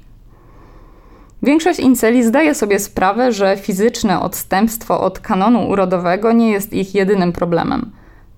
Większość 1.43 1.79
inceli 1.79 2.23
zdaje 2.23 2.55
sobie 2.55 2.79
sprawę, 2.79 3.31
że 3.31 3.57
fizyczne 3.57 4.19
odstępstwo 4.21 5.01
od 5.01 5.19
kanonu 5.19 5.69
urodowego 5.69 6.31
nie 6.31 6.51
jest 6.51 6.73
ich 6.73 6.95
jedynym 6.95 7.33
problemem. 7.33 7.91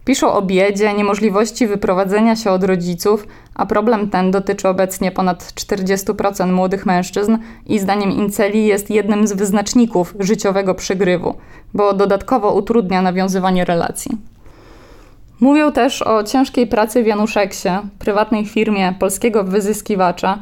Piszą 0.08 0.34
o 0.34 0.42
biedzie, 0.42 0.94
niemożliwości 0.94 1.68
wyprowadzenia 1.68 2.36
się 2.36 2.52
od 2.52 2.64
rodziców, 2.64 3.28
a 3.56 3.66
problem 3.66 4.10
ten 4.10 4.32
dotyczy 4.32 4.70
obecnie 4.70 5.12
ponad 5.12 5.44
40% 5.44 6.52
młodych 6.52 6.86
mężczyzn 6.86 7.38
i 7.66 7.80
zdaniem 7.80 8.12
Inceli 8.12 8.66
jest 8.66 8.90
jednym 8.90 9.28
z 9.28 9.34
wyznaczników 9.34 10.16
życiowego 10.20 10.76
przegrywu, 10.76 11.36
bo 11.74 11.94
dodatkowo 11.94 12.54
utrudnia 12.54 13.02
nawiązywanie 13.02 13.66
relacji. 13.66 14.12
Mówią 15.40 15.72
też 15.72 16.02
o 16.02 16.24
ciężkiej 16.24 16.68
pracy 16.68 17.04
w 17.04 17.08
Januszeksie, 17.08 17.70
prywatnej 18.00 18.46
firmie 18.46 18.94
polskiego 19.00 19.44
wyzyskiwacza, 19.44 20.40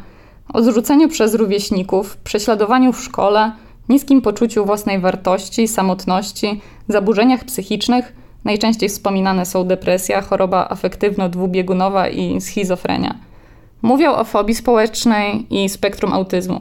o 0.53 0.61
zrzuceniu 0.61 1.09
przez 1.09 1.33
rówieśników, 1.33 2.17
prześladowaniu 2.17 2.93
w 2.93 3.03
szkole, 3.03 3.51
niskim 3.89 4.21
poczuciu 4.21 4.65
własnej 4.65 4.99
wartości, 4.99 5.67
samotności, 5.67 6.61
zaburzeniach 6.87 7.43
psychicznych– 7.43 8.13
Najczęściej 8.45 8.89
wspominane 8.89 9.45
są 9.45 9.63
depresja, 9.63 10.21
choroba 10.21 10.67
afektywno-dwubiegunowa 10.69 12.11
i 12.11 12.41
schizofrenia. 12.41 13.15
Mówią 13.81 14.15
o 14.15 14.23
fobii 14.23 14.55
społecznej 14.55 15.47
i 15.49 15.69
spektrum 15.69 16.13
autyzmu. 16.13 16.59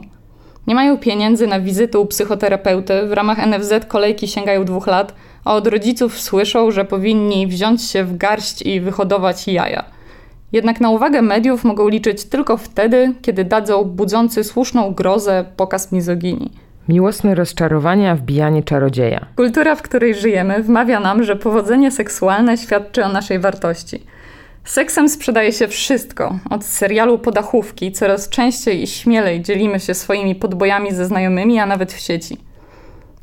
Nie 0.67 0.75
mają 0.75 0.97
pieniędzy 0.97 1.47
na 1.47 1.59
wizytę 1.59 1.99
u 1.99 2.05
psychoterapeuty, 2.05 3.07
w 3.07 3.11
ramach 3.11 3.47
NFZ 3.47 3.73
kolejki 3.87 4.27
sięgają 4.27 4.65
dwóch 4.65 4.87
lat, 4.87 5.15
a 5.43 5.55
od 5.55 5.67
rodziców 5.67 6.19
słyszą, 6.19 6.71
że 6.71 6.85
powinni 6.85 7.47
wziąć 7.47 7.83
się 7.83 8.03
w 8.03 8.17
garść 8.17 8.61
i 8.61 8.81
wyhodować 8.81 9.47
jaja. 9.47 9.83
Jednak 10.51 10.81
na 10.81 10.89
uwagę 10.89 11.21
mediów 11.21 11.63
mogą 11.63 11.87
liczyć 11.87 12.23
tylko 12.23 12.57
wtedy, 12.57 13.13
kiedy 13.21 13.43
dadzą 13.43 13.83
budzący 13.83 14.43
słuszną 14.43 14.93
grozę 14.93 15.45
pokaz 15.57 15.91
mizoginii. 15.91 16.51
Miłosne 16.89 17.35
rozczarowania, 17.35 18.15
wbijanie 18.15 18.63
czarodzieja. 18.63 19.25
Kultura, 19.35 19.75
w 19.75 19.81
której 19.81 20.15
żyjemy, 20.15 20.63
wmawia 20.63 20.99
nam, 20.99 21.23
że 21.23 21.35
powodzenie 21.35 21.91
seksualne 21.91 22.57
świadczy 22.57 23.05
o 23.05 23.09
naszej 23.09 23.39
wartości. 23.39 24.03
Seksem 24.63 25.09
sprzedaje 25.09 25.51
się 25.51 25.67
wszystko. 25.67 26.39
Od 26.49 26.65
serialu 26.65 27.19
podachówki 27.19 27.91
coraz 27.91 28.29
częściej 28.29 28.83
i 28.83 28.87
śmielej 28.87 29.41
dzielimy 29.41 29.79
się 29.79 29.93
swoimi 29.93 30.35
podbojami 30.35 30.91
ze 30.91 31.05
znajomymi, 31.05 31.59
a 31.59 31.65
nawet 31.65 31.93
w 31.93 31.99
sieci. 31.99 32.37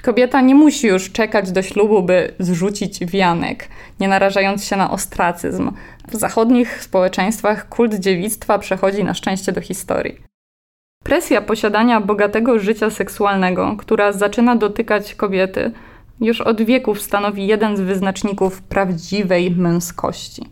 Kobieta 0.02 0.40
nie 0.40 0.54
musi 0.54 0.86
już 0.86 1.12
czekać 1.12 1.52
do 1.52 1.62
ślubu, 1.62 2.02
by 2.02 2.34
zrzucić 2.38 3.06
wianek, 3.06 3.68
nie 4.00 4.08
narażając 4.08 4.64
się 4.64 4.76
na 4.76 4.90
ostracyzm. 4.90 5.72
W 6.08 6.16
zachodnich 6.16 6.82
społeczeństwach 6.82 7.68
kult 7.68 7.94
dziewictwa 7.94 8.58
przechodzi 8.58 9.04
na 9.04 9.14
szczęście 9.14 9.52
do 9.52 9.60
historii. 9.60 10.31
Presja 11.04 11.40
posiadania 11.40 12.00
bogatego 12.00 12.58
życia 12.58 12.90
seksualnego, 12.90 13.76
która 13.78 14.12
zaczyna 14.12 14.56
dotykać 14.56 15.14
kobiety, 15.14 15.72
już 16.20 16.40
od 16.40 16.62
wieków 16.62 17.00
stanowi 17.00 17.46
jeden 17.46 17.76
z 17.76 17.80
wyznaczników 17.80 18.62
prawdziwej 18.62 19.50
męskości. 19.50 20.42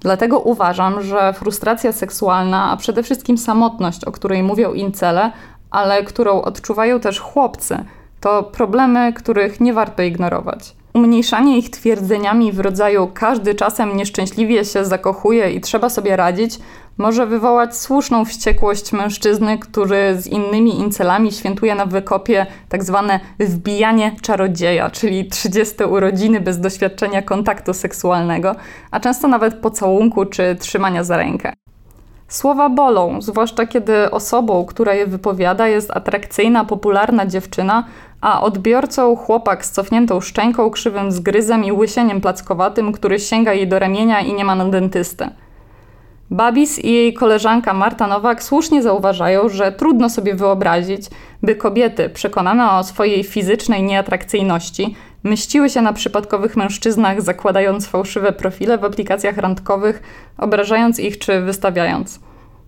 Dlatego 0.00 0.40
uważam, 0.40 1.02
że 1.02 1.32
frustracja 1.32 1.92
seksualna, 1.92 2.70
a 2.70 2.76
przede 2.76 3.02
wszystkim 3.02 3.38
samotność, 3.38 4.04
o 4.04 4.12
której 4.12 4.42
mówią 4.42 4.72
incele, 4.72 5.32
ale 5.70 6.04
którą 6.04 6.42
odczuwają 6.42 7.00
też 7.00 7.20
chłopcy, 7.20 7.84
to 8.20 8.42
problemy, 8.42 9.12
których 9.12 9.60
nie 9.60 9.72
warto 9.72 10.02
ignorować. 10.02 10.76
Umniejszanie 10.94 11.58
ich 11.58 11.70
twierdzeniami 11.70 12.52
w 12.52 12.60
rodzaju 12.60 13.10
każdy 13.14 13.54
czasem 13.54 13.96
nieszczęśliwie 13.96 14.64
się 14.64 14.84
zakochuje 14.84 15.52
i 15.52 15.60
trzeba 15.60 15.88
sobie 15.88 16.16
radzić, 16.16 16.58
może 16.98 17.26
wywołać 17.26 17.76
słuszną 17.76 18.24
wściekłość 18.24 18.92
mężczyzny, 18.92 19.58
który 19.58 20.20
z 20.20 20.26
innymi 20.26 20.80
incelami 20.80 21.32
świętuje 21.32 21.74
na 21.74 21.86
wykopie 21.86 22.46
tak 22.68 22.84
zwane 22.84 23.20
wbijanie 23.40 24.16
czarodzieja, 24.22 24.90
czyli 24.90 25.28
30 25.28 25.84
urodziny 25.84 26.40
bez 26.40 26.60
doświadczenia 26.60 27.22
kontaktu 27.22 27.74
seksualnego, 27.74 28.54
a 28.90 29.00
często 29.00 29.28
nawet 29.28 29.54
pocałunku 29.54 30.26
czy 30.26 30.56
trzymania 30.60 31.04
za 31.04 31.16
rękę. 31.16 31.52
Słowa 32.32 32.68
bolą, 32.68 33.22
zwłaszcza 33.22 33.66
kiedy 33.66 34.10
osobą, 34.10 34.64
która 34.64 34.94
je 34.94 35.06
wypowiada, 35.06 35.68
jest 35.68 35.90
atrakcyjna, 35.90 36.64
popularna 36.64 37.26
dziewczyna, 37.26 37.84
a 38.20 38.42
odbiorcą 38.42 39.16
chłopak 39.16 39.64
z 39.64 39.70
cofniętą 39.70 40.20
szczęką, 40.20 40.70
krzywym 40.70 41.12
zgryzem 41.12 41.64
i 41.64 41.72
łysieniem 41.72 42.20
plackowatym, 42.20 42.92
który 42.92 43.20
sięga 43.20 43.52
jej 43.52 43.68
do 43.68 43.78
ramienia 43.78 44.20
i 44.20 44.34
nie 44.34 44.44
ma 44.44 44.54
na 44.54 44.64
dentystę. 44.64 45.30
Babis 46.30 46.78
i 46.78 46.92
jej 46.92 47.14
koleżanka 47.14 47.72
Marta 47.72 48.06
Nowak 48.06 48.42
słusznie 48.42 48.82
zauważają, 48.82 49.48
że 49.48 49.72
trudno 49.72 50.10
sobie 50.10 50.34
wyobrazić, 50.34 51.06
by 51.42 51.54
kobiety 51.54 52.08
przekonane 52.08 52.70
o 52.70 52.84
swojej 52.84 53.24
fizycznej 53.24 53.82
nieatrakcyjności 53.82 54.96
mściły 55.24 55.70
się 55.70 55.82
na 55.82 55.92
przypadkowych 55.92 56.56
mężczyznach, 56.56 57.22
zakładając 57.22 57.86
fałszywe 57.86 58.32
profile 58.32 58.78
w 58.78 58.84
aplikacjach 58.84 59.36
randkowych, 59.36 60.02
obrażając 60.38 61.00
ich 61.00 61.18
czy 61.18 61.40
wystawiając. 61.40 62.20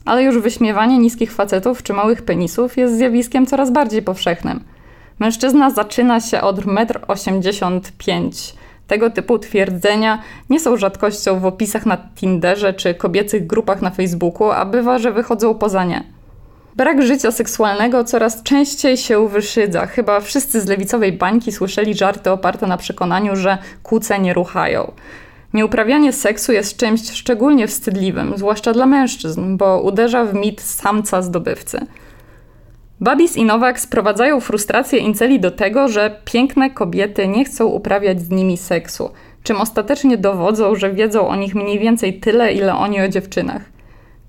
Ale 0.04 0.22
już 0.22 0.38
wyśmiewanie 0.38 0.98
niskich 0.98 1.32
facetów 1.32 1.82
czy 1.82 1.92
małych 1.92 2.22
penisów 2.22 2.76
jest 2.76 2.96
zjawiskiem 2.96 3.46
coraz 3.46 3.70
bardziej 3.70 4.02
powszechnym. 4.02 4.64
Mężczyzna 5.18 5.70
zaczyna 5.70 6.20
się 6.20 6.40
od 6.40 6.56
1,85 6.60 8.08
m 8.08 8.30
tego 8.86 9.10
typu 9.10 9.38
twierdzenia 9.38 10.18
nie 10.50 10.60
są 10.60 10.76
rzadkością 10.76 11.40
w 11.40 11.46
opisach 11.46 11.86
na 11.86 11.96
Tinderze 11.96 12.74
czy 12.74 12.94
kobiecych 12.94 13.46
grupach 13.46 13.82
na 13.82 13.90
Facebooku, 13.90 14.50
a 14.50 14.64
bywa, 14.64 14.98
że 14.98 15.12
wychodzą 15.12 15.54
poza 15.54 15.84
nie. 15.84 16.13
Brak 16.76 17.02
życia 17.02 17.30
seksualnego 17.30 18.04
coraz 18.04 18.42
częściej 18.42 18.96
się 18.96 19.28
wyszydza. 19.28 19.86
Chyba 19.86 20.20
wszyscy 20.20 20.60
z 20.60 20.66
lewicowej 20.66 21.12
bańki 21.12 21.52
słyszeli 21.52 21.94
żarty 21.94 22.30
oparte 22.30 22.66
na 22.66 22.76
przekonaniu, 22.76 23.36
że 23.36 23.58
kuce 23.82 24.18
nie 24.18 24.34
ruchają. 24.34 24.92
Nieuprawianie 25.52 26.12
seksu 26.12 26.52
jest 26.52 26.76
czymś 26.76 27.10
szczególnie 27.12 27.66
wstydliwym, 27.66 28.32
zwłaszcza 28.36 28.72
dla 28.72 28.86
mężczyzn, 28.86 29.56
bo 29.56 29.80
uderza 29.80 30.24
w 30.24 30.34
mit 30.34 30.60
samca 30.60 31.22
zdobywcy. 31.22 31.86
Babis 33.00 33.36
i 33.36 33.44
Nowak 33.44 33.80
sprowadzają 33.80 34.40
frustrację 34.40 34.98
inceli 34.98 35.40
do 35.40 35.50
tego, 35.50 35.88
że 35.88 36.20
piękne 36.24 36.70
kobiety 36.70 37.28
nie 37.28 37.44
chcą 37.44 37.64
uprawiać 37.64 38.20
z 38.20 38.30
nimi 38.30 38.56
seksu, 38.56 39.10
czym 39.42 39.60
ostatecznie 39.60 40.18
dowodzą, 40.18 40.74
że 40.74 40.92
wiedzą 40.92 41.28
o 41.28 41.36
nich 41.36 41.54
mniej 41.54 41.78
więcej 41.78 42.20
tyle, 42.20 42.52
ile 42.52 42.74
oni 42.74 43.00
o 43.00 43.08
dziewczynach. 43.08 43.73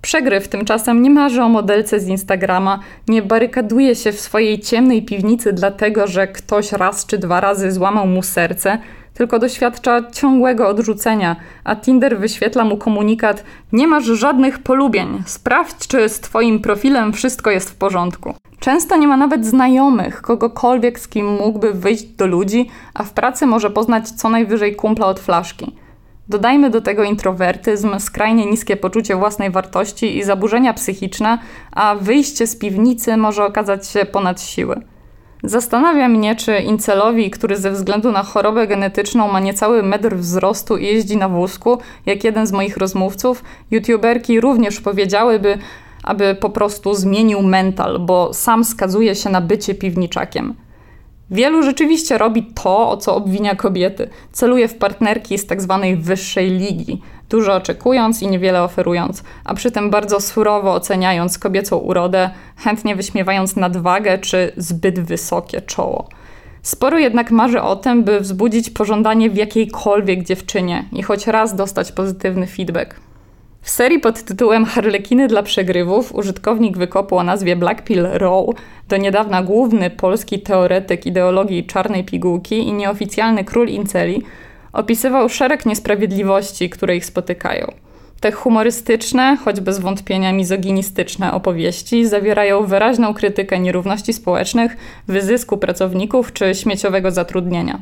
Przegryw 0.06 0.48
tymczasem 0.48 1.02
nie 1.02 1.10
marzy 1.10 1.42
o 1.42 1.50
modelce 1.50 2.00
z 2.00 2.08
Instagrama, 2.08 2.80
nie 3.08 3.22
barykaduje 3.22 3.96
się 3.96 4.12
w 4.12 4.20
swojej 4.20 4.60
ciemnej 4.60 5.06
piwnicy 5.06 5.54
dlatego, 5.54 6.08
że 6.08 6.28
ktoś 6.28 6.72
raz 6.72 7.06
czy 7.06 7.18
dwa 7.18 7.40
razy 7.40 7.72
złamał 7.72 8.08
mu 8.08 8.24
serce, 8.24 8.78
tylko 9.14 9.40
doświadcza 9.40 10.12
ciągłego 10.12 10.68
odrzucenia, 10.68 11.36
a 11.64 11.76
Tinder 11.76 12.20
wyświetla 12.20 12.64
mu 12.64 12.78
komunikat: 12.78 13.44
Nie 13.72 13.88
masz 13.88 14.06
żadnych 14.06 14.60
polubień, 14.60 15.24
sprawdź, 15.26 15.88
czy 15.88 16.10
z 16.10 16.20
Twoim 16.20 16.60
profilem 16.60 17.14
wszystko 17.14 17.52
jest 17.52 17.70
w 17.70 17.76
porządku. 17.76 18.34
Często 18.60 18.98
nie 18.98 19.08
ma 19.08 19.18
nawet 19.18 19.46
znajomych, 19.46 20.22
kogokolwiek, 20.22 21.00
z 21.00 21.08
kim 21.08 21.26
mógłby 21.26 21.74
wyjść 21.74 22.04
do 22.04 22.28
ludzi, 22.28 22.70
a 22.94 23.04
w 23.04 23.14
pracy 23.14 23.46
może 23.46 23.70
poznać 23.70 24.10
co 24.10 24.30
najwyżej 24.30 24.76
kumpla 24.76 25.08
od 25.08 25.20
flaszki. 25.20 25.85
Dodajmy 26.30 26.70
do 26.70 26.82
tego 26.82 27.04
introwertyzm, 27.04 28.00
skrajnie 28.00 28.46
niskie 28.46 28.78
poczucie 28.78 29.16
własnej 29.16 29.52
wartości 29.52 30.18
i 30.18 30.24
zaburzenia 30.24 30.74
psychiczne, 30.74 31.40
a 31.72 31.96
wyjście 31.96 32.48
z 32.48 32.56
piwnicy 32.56 33.18
może 33.18 33.46
okazać 33.46 33.88
się 33.88 34.06
ponad 34.06 34.42
siły. 34.42 34.82
Zastanawia 35.44 36.08
mnie, 36.08 36.36
czy 36.36 36.58
incelowi, 36.58 37.32
który 37.32 37.58
ze 37.58 37.72
względu 37.72 38.12
na 38.12 38.24
chorobę 38.24 38.68
genetyczną 38.68 39.32
ma 39.32 39.40
niecały 39.40 39.84
metr 39.84 40.16
wzrostu 40.16 40.78
i 40.78 40.86
jeździ 40.86 41.18
na 41.18 41.30
wózku, 41.30 41.78
jak 42.06 42.24
jeden 42.24 42.48
z 42.48 42.52
moich 42.52 42.78
rozmówców, 42.78 43.44
youtuberki 43.72 44.42
również 44.42 44.82
powiedziałyby, 44.82 45.58
aby 46.04 46.36
po 46.36 46.50
prostu 46.50 46.94
zmienił 46.94 47.42
mental, 47.42 48.00
bo 48.00 48.34
sam 48.34 48.64
skazuje 48.64 49.16
się 49.16 49.30
na 49.30 49.42
bycie 49.42 49.76
piwniczakiem. 49.76 50.65
Wielu 51.32 51.64
rzeczywiście 51.64 52.18
robi 52.18 52.44
to, 52.44 52.90
o 52.90 52.98
co 52.98 53.16
obwinia 53.16 53.56
kobiety. 53.56 54.10
Celuje 54.32 54.68
w 54.68 54.76
partnerki 54.76 55.38
z 55.38 55.48
tak 55.48 55.62
zwanej 55.62 55.96
wyższej 55.96 56.50
ligi, 56.50 57.02
dużo 57.30 57.54
oczekując 57.54 58.22
i 58.22 58.28
niewiele 58.28 58.64
oferując, 58.64 59.24
a 59.44 59.54
przy 59.54 59.72
tym 59.72 59.90
bardzo 59.90 60.20
surowo 60.20 60.74
oceniając 60.74 61.40
kobiecą 61.40 61.78
urodę, 61.78 62.30
chętnie 62.58 62.96
wyśmiewając 62.96 63.56
nadwagę 63.56 64.18
czy 64.18 64.52
zbyt 64.58 65.00
wysokie 65.00 65.62
czoło. 65.62 66.10
Sporo 66.62 67.00
jednak 67.00 67.32
marzy 67.32 67.62
o 67.62 67.76
tym, 67.76 68.04
by 68.04 68.20
wzbudzić 68.20 68.70
pożądanie 68.70 69.30
w 69.30 69.36
jakiejkolwiek 69.36 70.24
dziewczynie 70.24 70.86
i 70.92 71.04
choć 71.04 71.28
raz 71.28 71.56
dostać 71.56 71.92
pozytywny 71.92 72.48
feedback. 72.48 72.96
W 73.66 73.70
serii 73.70 74.00
pod 74.00 74.24
tytułem 74.24 74.66
Harlekiny 74.66 75.28
dla 75.28 75.44
przegrywów 75.44 76.16
użytkownik 76.16 76.78
wykopu 76.78 77.18
o 77.18 77.24
nazwie 77.24 77.56
Blackpill 77.56 78.08
Row, 78.14 78.56
do 78.90 78.98
niedawna 78.98 79.44
główny 79.44 79.90
polski 79.90 80.40
teoretyk 80.40 81.06
ideologii 81.06 81.66
czarnej 81.66 82.04
pigułki 82.04 82.56
i 82.56 82.74
nieoficjalny 82.74 83.44
król 83.44 83.68
inceli, 83.68 84.24
opisywał 84.74 85.30
szereg 85.30 85.66
niesprawiedliwości, 85.66 86.70
które 86.70 86.96
ich 86.96 87.06
spotykają. 87.06 87.72
Te 88.20 88.32
humorystyczne, 88.32 89.38
choć 89.46 89.62
bez 89.62 89.80
wątpienia 89.80 90.34
mizoginistyczne 90.34 91.34
opowieści 91.34 92.08
zawierają 92.08 92.66
wyraźną 92.66 93.14
krytykę 93.14 93.60
nierówności 93.60 94.14
społecznych, 94.14 94.78
wyzysku 95.08 95.58
pracowników 95.58 96.34
czy 96.34 96.56
śmieciowego 96.56 97.12
zatrudnienia. 97.12 97.80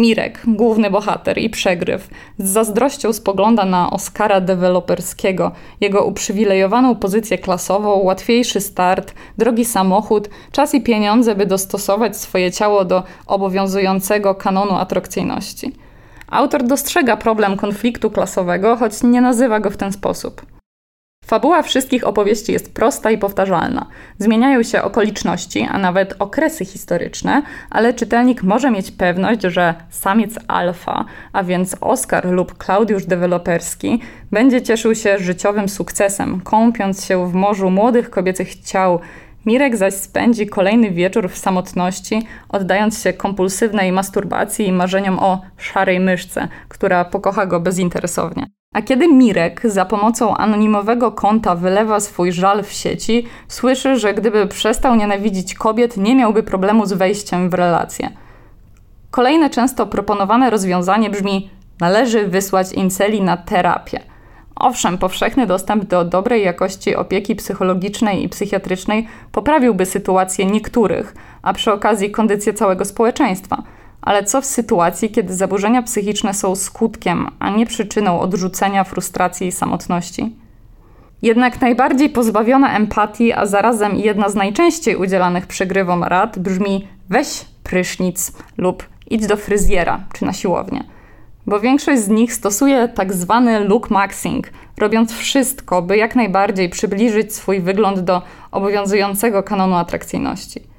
Mirek, 0.00 0.42
główny 0.46 0.90
bohater 0.90 1.38
i 1.38 1.50
przegryw, 1.50 2.08
z 2.38 2.48
zazdrością 2.48 3.12
spogląda 3.12 3.64
na 3.64 3.90
Oscara 3.90 4.40
deweloperskiego, 4.40 5.52
jego 5.80 6.04
uprzywilejowaną 6.04 6.96
pozycję 6.96 7.38
klasową, 7.38 7.98
łatwiejszy 7.98 8.60
start, 8.60 9.14
drogi 9.38 9.64
samochód, 9.64 10.28
czas 10.52 10.74
i 10.74 10.80
pieniądze, 10.80 11.34
by 11.34 11.46
dostosować 11.46 12.16
swoje 12.16 12.52
ciało 12.52 12.84
do 12.84 13.02
obowiązującego 13.26 14.34
kanonu 14.34 14.74
atrakcyjności. 14.74 15.72
Autor 16.30 16.62
dostrzega 16.62 17.16
problem 17.16 17.56
konfliktu 17.56 18.10
klasowego, 18.10 18.76
choć 18.76 19.02
nie 19.02 19.20
nazywa 19.20 19.60
go 19.60 19.70
w 19.70 19.76
ten 19.76 19.92
sposób. 19.92 20.59
Fabuła 21.30 21.62
wszystkich 21.62 22.06
opowieści 22.06 22.52
jest 22.52 22.74
prosta 22.74 23.10
i 23.10 23.18
powtarzalna. 23.18 23.86
Zmieniają 24.18 24.62
się 24.62 24.82
okoliczności, 24.82 25.66
a 25.70 25.78
nawet 25.78 26.14
okresy 26.18 26.64
historyczne, 26.64 27.42
ale 27.70 27.94
czytelnik 27.94 28.42
może 28.42 28.70
mieć 28.70 28.90
pewność, 28.90 29.42
że 29.42 29.74
samiec 29.90 30.38
alfa, 30.48 31.04
a 31.32 31.44
więc 31.44 31.76
Oskar 31.80 32.26
lub 32.26 32.58
Klaudiusz 32.58 33.04
Deweloperski, 33.04 34.00
będzie 34.32 34.62
cieszył 34.62 34.94
się 34.94 35.18
życiowym 35.18 35.68
sukcesem, 35.68 36.40
kąpiąc 36.40 37.04
się 37.04 37.30
w 37.30 37.34
morzu 37.34 37.70
młodych 37.70 38.10
kobiecych 38.10 38.54
ciał. 38.54 39.00
Mirek 39.46 39.76
zaś 39.76 39.94
spędzi 39.94 40.46
kolejny 40.46 40.90
wieczór 40.90 41.28
w 41.28 41.38
samotności, 41.38 42.26
oddając 42.48 43.02
się 43.02 43.12
kompulsywnej 43.12 43.92
masturbacji 43.92 44.66
i 44.66 44.72
marzeniom 44.72 45.18
o 45.18 45.42
szarej 45.56 46.00
myszce, 46.00 46.48
która 46.68 47.04
pokocha 47.04 47.46
go 47.46 47.60
bezinteresownie. 47.60 48.59
A 48.74 48.82
kiedy 48.82 49.08
Mirek 49.08 49.60
za 49.64 49.84
pomocą 49.84 50.36
anonimowego 50.36 51.12
konta 51.12 51.54
wylewa 51.54 52.00
swój 52.00 52.32
żal 52.32 52.64
w 52.64 52.72
sieci, 52.72 53.26
słyszy, 53.48 53.98
że 53.98 54.14
gdyby 54.14 54.46
przestał 54.46 54.96
nienawidzić 54.96 55.54
kobiet, 55.54 55.96
nie 55.96 56.16
miałby 56.16 56.42
problemu 56.42 56.86
z 56.86 56.92
wejściem 56.92 57.50
w 57.50 57.54
relację. 57.54 58.10
Kolejne 59.10 59.50
często 59.50 59.86
proponowane 59.86 60.50
rozwiązanie 60.50 61.10
brzmi: 61.10 61.50
należy 61.80 62.26
wysłać 62.26 62.72
inceli 62.72 63.22
na 63.22 63.36
terapię. 63.36 64.00
Owszem, 64.56 64.98
powszechny 64.98 65.46
dostęp 65.46 65.84
do 65.84 66.04
dobrej 66.04 66.44
jakości 66.44 66.96
opieki 66.96 67.36
psychologicznej 67.36 68.24
i 68.24 68.28
psychiatrycznej 68.28 69.08
poprawiłby 69.32 69.86
sytuację 69.86 70.46
niektórych, 70.46 71.14
a 71.42 71.52
przy 71.52 71.72
okazji 71.72 72.10
kondycję 72.10 72.54
całego 72.54 72.84
społeczeństwa. 72.84 73.62
Ale 74.02 74.24
co 74.24 74.40
w 74.40 74.46
sytuacji, 74.46 75.10
kiedy 75.10 75.34
zaburzenia 75.34 75.82
psychiczne 75.82 76.34
są 76.34 76.56
skutkiem, 76.56 77.28
a 77.38 77.50
nie 77.50 77.66
przyczyną 77.66 78.20
odrzucenia, 78.20 78.84
frustracji 78.84 79.46
i 79.46 79.52
samotności? 79.52 80.36
Jednak 81.22 81.60
najbardziej 81.60 82.10
pozbawiona 82.10 82.76
empatii, 82.76 83.32
a 83.32 83.46
zarazem 83.46 83.96
jedna 83.96 84.28
z 84.28 84.34
najczęściej 84.34 84.96
udzielanych 84.96 85.46
przegrywom 85.46 86.04
rad 86.04 86.38
brzmi 86.38 86.88
weź 87.08 87.44
prysznic 87.64 88.32
lub 88.58 88.84
idź 89.10 89.26
do 89.26 89.36
fryzjera 89.36 90.00
czy 90.12 90.24
na 90.24 90.32
siłownię. 90.32 90.84
Bo 91.46 91.60
większość 91.60 92.02
z 92.02 92.08
nich 92.08 92.34
stosuje 92.34 92.88
tak 92.88 93.12
zwany 93.12 93.60
look 93.60 93.90
maxing, 93.90 94.50
robiąc 94.78 95.12
wszystko, 95.12 95.82
by 95.82 95.96
jak 95.96 96.16
najbardziej 96.16 96.68
przybliżyć 96.68 97.34
swój 97.34 97.60
wygląd 97.60 98.00
do 98.00 98.22
obowiązującego 98.50 99.42
kanonu 99.42 99.76
atrakcyjności. 99.76 100.69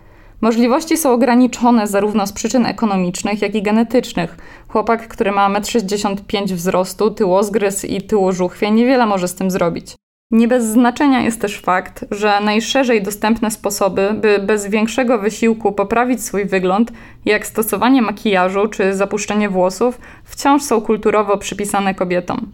Możliwości 0.41 0.97
są 0.97 1.11
ograniczone 1.11 1.87
zarówno 1.87 2.27
z 2.27 2.33
przyczyn 2.33 2.65
ekonomicznych, 2.65 3.41
jak 3.41 3.55
i 3.55 3.61
genetycznych. 3.61 4.37
Chłopak, 4.67 5.07
który 5.07 5.31
ma 5.31 5.49
1,65 5.49 6.37
m 6.37 6.45
wzrostu, 6.45 7.11
tyłozgryz 7.11 7.85
i 7.85 8.01
tyłożuchwie 8.01 8.71
niewiele 8.71 9.05
może 9.05 9.27
z 9.27 9.35
tym 9.35 9.51
zrobić. 9.51 9.95
Nie 10.31 10.47
bez 10.47 10.65
znaczenia 10.65 11.21
jest 11.21 11.41
też 11.41 11.59
fakt, 11.59 12.05
że 12.11 12.39
najszerzej 12.41 13.03
dostępne 13.03 13.51
sposoby, 13.51 14.09
by 14.13 14.39
bez 14.39 14.67
większego 14.67 15.19
wysiłku 15.19 15.71
poprawić 15.71 16.23
swój 16.23 16.45
wygląd, 16.45 16.91
jak 17.25 17.47
stosowanie 17.47 18.01
makijażu 18.01 18.67
czy 18.67 18.93
zapuszczenie 18.93 19.49
włosów, 19.49 19.99
wciąż 20.23 20.63
są 20.63 20.81
kulturowo 20.81 21.37
przypisane 21.37 21.95
kobietom. 21.95 22.51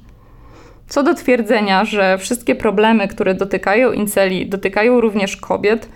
Co 0.87 1.03
do 1.03 1.13
twierdzenia, 1.13 1.85
że 1.85 2.17
wszystkie 2.17 2.55
problemy, 2.55 3.07
które 3.07 3.33
dotykają 3.35 3.91
inceli, 3.91 4.49
dotykają 4.49 5.01
również 5.01 5.37
kobiet, 5.37 5.89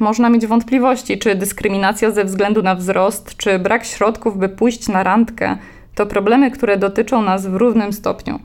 można 0.00 0.30
mieć 0.30 0.46
wątpliwości, 0.46 1.18
czy 1.18 1.34
dyskryminacja 1.34 2.10
ze 2.10 2.24
względu 2.24 2.62
na 2.62 2.74
wzrost, 2.74 3.36
czy 3.36 3.58
brak 3.58 3.84
środków, 3.84 4.38
by 4.38 4.48
pójść 4.48 4.88
na 4.88 5.02
randkę, 5.02 5.56
to 5.94 6.06
problemy, 6.06 6.50
które 6.50 6.76
dotyczą 6.76 7.22
nas 7.22 7.46
w 7.46 7.54
równym 7.54 7.92
stopniu. 7.92 8.40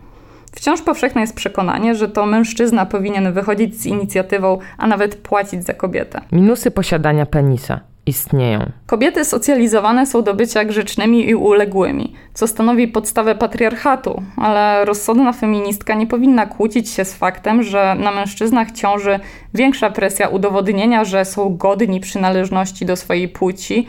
Wciąż 0.51 0.81
powszechne 0.81 1.21
jest 1.21 1.35
przekonanie, 1.35 1.95
że 1.95 2.09
to 2.09 2.25
mężczyzna 2.25 2.85
powinien 2.85 3.33
wychodzić 3.33 3.81
z 3.81 3.85
inicjatywą, 3.85 4.59
a 4.77 4.87
nawet 4.87 5.15
płacić 5.15 5.65
za 5.65 5.73
kobietę. 5.73 6.21
Minusy 6.31 6.71
posiadania 6.71 7.25
penisa 7.25 7.92
istnieją. 8.05 8.71
Kobiety 8.85 9.25
socjalizowane 9.25 10.05
są 10.05 10.21
do 10.21 10.33
bycia 10.33 10.65
grzecznymi 10.65 11.29
i 11.29 11.35
uległymi, 11.35 12.13
co 12.33 12.47
stanowi 12.47 12.87
podstawę 12.87 13.35
patriarchatu, 13.35 14.23
ale 14.37 14.85
rozsądna 14.85 15.33
feministka 15.33 15.93
nie 15.93 16.07
powinna 16.07 16.45
kłócić 16.45 16.89
się 16.89 17.05
z 17.05 17.13
faktem, 17.13 17.63
że 17.63 17.95
na 17.99 18.11
mężczyznach 18.11 18.71
ciąży 18.71 19.19
większa 19.53 19.89
presja 19.89 20.27
udowodnienia, 20.27 21.05
że 21.05 21.25
są 21.25 21.57
godni 21.57 21.99
przynależności 21.99 22.85
do 22.85 22.95
swojej 22.95 23.29
płci, 23.29 23.87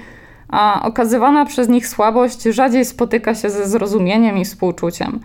a 0.49 0.83
okazywana 0.85 1.47
przez 1.47 1.69
nich 1.69 1.89
słabość 1.89 2.43
rzadziej 2.43 2.85
spotyka 2.85 3.35
się 3.35 3.51
ze 3.51 3.69
zrozumieniem 3.69 4.39
i 4.39 4.45
współczuciem. 4.45 5.21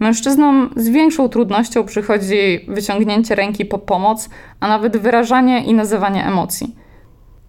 Mężczyznom 0.00 0.70
z 0.76 0.88
większą 0.88 1.28
trudnością 1.28 1.84
przychodzi 1.84 2.66
wyciągnięcie 2.68 3.34
ręki 3.34 3.64
po 3.64 3.78
pomoc, 3.78 4.28
a 4.60 4.68
nawet 4.68 4.96
wyrażanie 4.96 5.64
i 5.64 5.74
nazywanie 5.74 6.26
emocji. 6.26 6.83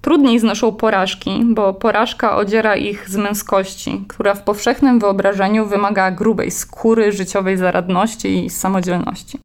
Trudniej 0.06 0.40
znoszą 0.40 0.72
porażki, 0.72 1.42
bo 1.46 1.74
porażka 1.74 2.36
odziera 2.36 2.76
ich 2.76 3.10
z 3.10 3.16
męskości, 3.16 4.06
która 4.08 4.34
w 4.34 4.44
powszechnym 4.44 5.00
wyobrażeniu 5.00 5.66
wymaga 5.66 6.12
grubej 6.12 6.52
skóry, 6.52 7.12
życiowej 7.12 7.58
zaradności 7.58 8.46
i 8.46 8.50
samodzielności. 8.50 9.40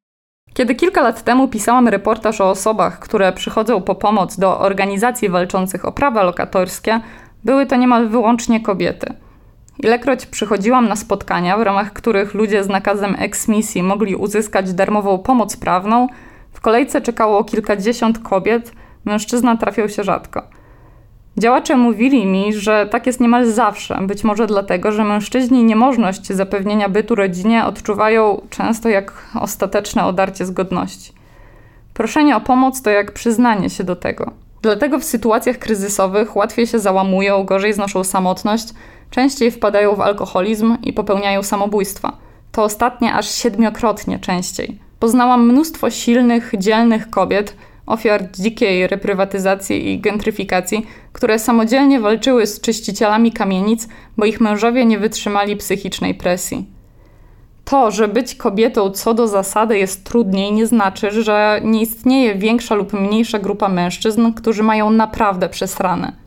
Kiedy 0.54 0.74
kilka 0.74 1.02
lat 1.02 1.24
temu 1.24 1.48
pisałam 1.48 1.88
reportaż 1.88 2.40
o 2.40 2.50
osobach, 2.50 2.98
które 2.98 3.32
przychodzą 3.32 3.82
po 3.82 3.94
pomoc 3.94 4.38
do 4.38 4.58
organizacji 4.58 5.28
walczących 5.28 5.84
o 5.84 5.92
prawa 5.92 6.22
lokatorskie, 6.22 7.00
były 7.44 7.66
to 7.66 7.76
niemal 7.76 8.08
wyłącznie 8.08 8.60
kobiety. 8.60 9.14
Ilekroć 9.78 10.26
przychodziłam 10.26 10.88
na 10.88 10.96
spotkania, 10.96 11.58
w 11.58 11.62
ramach 11.62 11.92
których 11.92 12.34
ludzie 12.34 12.64
z 12.64 12.68
nakazem 12.68 13.16
eksmisji 13.18 13.82
mogli 13.82 14.16
uzyskać 14.16 14.72
darmową 14.72 15.18
pomoc 15.18 15.56
prawną, 15.56 16.06
w 16.52 16.60
kolejce 16.60 17.00
czekało 17.00 17.44
kilkadziesiąt 17.44 18.18
kobiet, 18.18 18.72
mężczyzna 19.04 19.56
trafiał 19.56 19.88
się 19.88 20.04
rzadko. 20.04 20.42
Działacze 21.38 21.76
mówili 21.76 22.26
mi, 22.26 22.52
że 22.52 22.88
tak 22.90 23.06
jest 23.06 23.20
niemal 23.20 23.46
zawsze, 23.46 23.98
być 24.02 24.24
może 24.24 24.46
dlatego, 24.46 24.92
że 24.92 25.04
mężczyźni 25.04 25.64
niemożność 25.64 26.26
zapewnienia 26.26 26.88
bytu 26.88 27.14
rodzinie 27.14 27.64
odczuwają 27.64 28.40
często 28.50 28.88
jak 28.88 29.12
ostateczne 29.40 30.04
odarcie 30.04 30.46
z 30.46 30.50
godności. 30.50 31.12
Proszenie 31.94 32.36
o 32.36 32.40
pomoc 32.40 32.82
to 32.82 32.90
jak 32.90 33.12
przyznanie 33.12 33.70
się 33.70 33.84
do 33.84 33.96
tego. 33.96 34.32
Dlatego 34.62 34.98
w 34.98 35.04
sytuacjach 35.04 35.58
kryzysowych 35.58 36.36
łatwiej 36.36 36.66
się 36.66 36.78
załamują, 36.78 37.44
gorzej 37.44 37.72
znoszą 37.72 38.04
samotność, 38.04 38.68
częściej 39.10 39.50
wpadają 39.50 39.94
w 39.94 40.00
alkoholizm 40.00 40.76
i 40.82 40.92
popełniają 40.92 41.42
samobójstwa. 41.42 42.16
To 42.52 42.64
ostatnie 42.64 43.14
aż 43.14 43.30
siedmiokrotnie 43.30 44.18
częściej. 44.18 44.78
Poznałam 44.98 45.48
mnóstwo 45.48 45.90
silnych, 45.90 46.52
dzielnych 46.58 47.10
kobiet, 47.10 47.56
ofiar 47.90 48.30
dzikiej 48.30 48.86
reprywatyzacji 48.86 49.92
i 49.92 50.00
gentryfikacji, 50.00 50.86
które 51.12 51.38
samodzielnie 51.38 52.00
walczyły 52.00 52.46
z 52.46 52.60
czyścicielami 52.60 53.32
kamienic, 53.32 53.88
bo 54.16 54.24
ich 54.24 54.40
mężowie 54.40 54.84
nie 54.84 54.98
wytrzymali 54.98 55.56
psychicznej 55.56 56.14
presji. 56.14 56.66
To, 57.64 57.90
że 57.90 58.08
być 58.08 58.34
kobietą 58.34 58.90
co 58.90 59.14
do 59.14 59.28
zasady 59.28 59.78
jest 59.78 60.04
trudniej, 60.04 60.52
nie 60.52 60.66
znaczy, 60.66 61.22
że 61.22 61.60
nie 61.64 61.82
istnieje 61.82 62.34
większa 62.34 62.74
lub 62.74 62.92
mniejsza 62.92 63.38
grupa 63.38 63.68
mężczyzn, 63.68 64.32
którzy 64.32 64.62
mają 64.62 64.90
naprawdę 64.90 65.48
przesrane. 65.48 66.19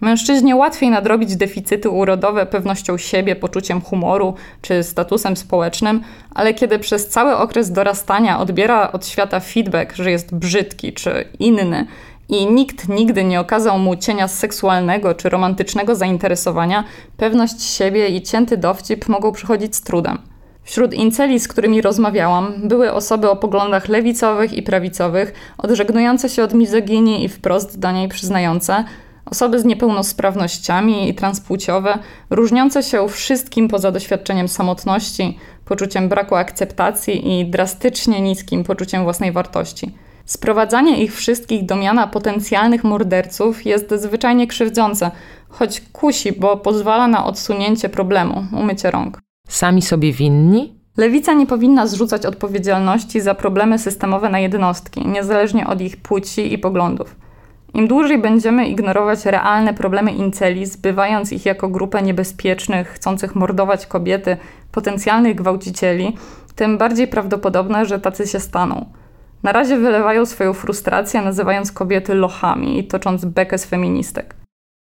Mężczyźnie 0.00 0.56
łatwiej 0.56 0.90
nadrobić 0.90 1.36
deficyty 1.36 1.90
urodowe 1.90 2.46
pewnością 2.46 2.98
siebie, 2.98 3.36
poczuciem 3.36 3.80
humoru 3.80 4.34
czy 4.62 4.82
statusem 4.82 5.36
społecznym, 5.36 6.00
ale 6.34 6.54
kiedy 6.54 6.78
przez 6.78 7.08
cały 7.08 7.36
okres 7.36 7.72
dorastania 7.72 8.38
odbiera 8.38 8.92
od 8.92 9.06
świata 9.06 9.40
feedback, 9.40 9.96
że 9.96 10.10
jest 10.10 10.34
brzydki 10.34 10.92
czy 10.92 11.28
inny 11.38 11.86
i 12.28 12.46
nikt 12.46 12.88
nigdy 12.88 13.24
nie 13.24 13.40
okazał 13.40 13.78
mu 13.78 13.96
cienia 13.96 14.28
seksualnego 14.28 15.14
czy 15.14 15.28
romantycznego 15.28 15.94
zainteresowania, 15.94 16.84
pewność 17.16 17.62
siebie 17.62 18.08
i 18.08 18.22
cięty 18.22 18.56
dowcip 18.56 19.08
mogą 19.08 19.32
przychodzić 19.32 19.76
z 19.76 19.82
trudem. 19.82 20.18
Wśród 20.62 20.94
inceli, 20.94 21.40
z 21.40 21.48
którymi 21.48 21.82
rozmawiałam, 21.82 22.54
były 22.64 22.92
osoby 22.92 23.30
o 23.30 23.36
poglądach 23.36 23.88
lewicowych 23.88 24.52
i 24.52 24.62
prawicowych, 24.62 25.32
odżegnujące 25.58 26.28
się 26.28 26.42
od 26.42 26.54
mizoginii 26.54 27.24
i 27.24 27.28
wprost 27.28 27.78
do 27.78 27.92
niej 27.92 28.08
przyznające, 28.08 28.84
osoby 29.24 29.60
z 29.60 29.64
niepełnosprawnościami 29.64 31.08
i 31.08 31.14
transpłciowe, 31.14 31.98
różniące 32.30 32.82
się 32.82 33.08
wszystkim 33.08 33.68
poza 33.68 33.92
doświadczeniem 33.92 34.48
samotności, 34.48 35.38
poczuciem 35.64 36.08
braku 36.08 36.34
akceptacji 36.34 37.40
i 37.40 37.46
drastycznie 37.46 38.20
niskim 38.20 38.64
poczuciem 38.64 39.02
własnej 39.02 39.32
wartości. 39.32 39.94
Sprowadzanie 40.24 41.02
ich 41.02 41.14
wszystkich 41.14 41.66
do 41.66 41.76
miana 41.76 42.06
potencjalnych 42.06 42.84
morderców 42.84 43.66
jest 43.66 43.94
zwyczajnie 43.96 44.46
krzywdzące, 44.46 45.10
choć 45.48 45.80
kusi, 45.80 46.32
bo 46.32 46.56
pozwala 46.56 47.08
na 47.08 47.24
odsunięcie 47.24 47.88
problemu, 47.88 48.44
umycie 48.52 48.90
rąk. 48.90 49.20
Sami 49.48 49.82
sobie 49.82 50.12
winni? 50.12 50.80
Lewica 50.96 51.32
nie 51.32 51.46
powinna 51.46 51.86
zrzucać 51.86 52.26
odpowiedzialności 52.26 53.20
za 53.20 53.34
problemy 53.34 53.78
systemowe 53.78 54.28
na 54.28 54.38
jednostki, 54.38 55.06
niezależnie 55.06 55.66
od 55.66 55.80
ich 55.80 55.96
płci 55.96 56.52
i 56.52 56.58
poglądów. 56.58 57.16
Im 57.74 57.88
dłużej 57.88 58.18
będziemy 58.18 58.68
ignorować 58.68 59.26
realne 59.26 59.74
problemy 59.74 60.12
inceli, 60.12 60.66
zbywając 60.66 61.32
ich 61.32 61.46
jako 61.46 61.68
grupę 61.68 62.02
niebezpiecznych, 62.02 62.88
chcących 62.88 63.34
mordować 63.34 63.86
kobiety, 63.86 64.36
potencjalnych 64.72 65.34
gwałcicieli, 65.34 66.16
tym 66.54 66.78
bardziej 66.78 67.08
prawdopodobne, 67.08 67.86
że 67.86 67.98
tacy 67.98 68.26
się 68.26 68.40
staną. 68.40 68.86
Na 69.42 69.52
razie 69.52 69.76
wylewają 69.76 70.26
swoją 70.26 70.52
frustrację, 70.52 71.22
nazywając 71.22 71.72
kobiety 71.72 72.14
lochami 72.14 72.78
i 72.78 72.84
tocząc 72.84 73.24
bekę 73.24 73.58
z 73.58 73.64
feministek. 73.64 74.34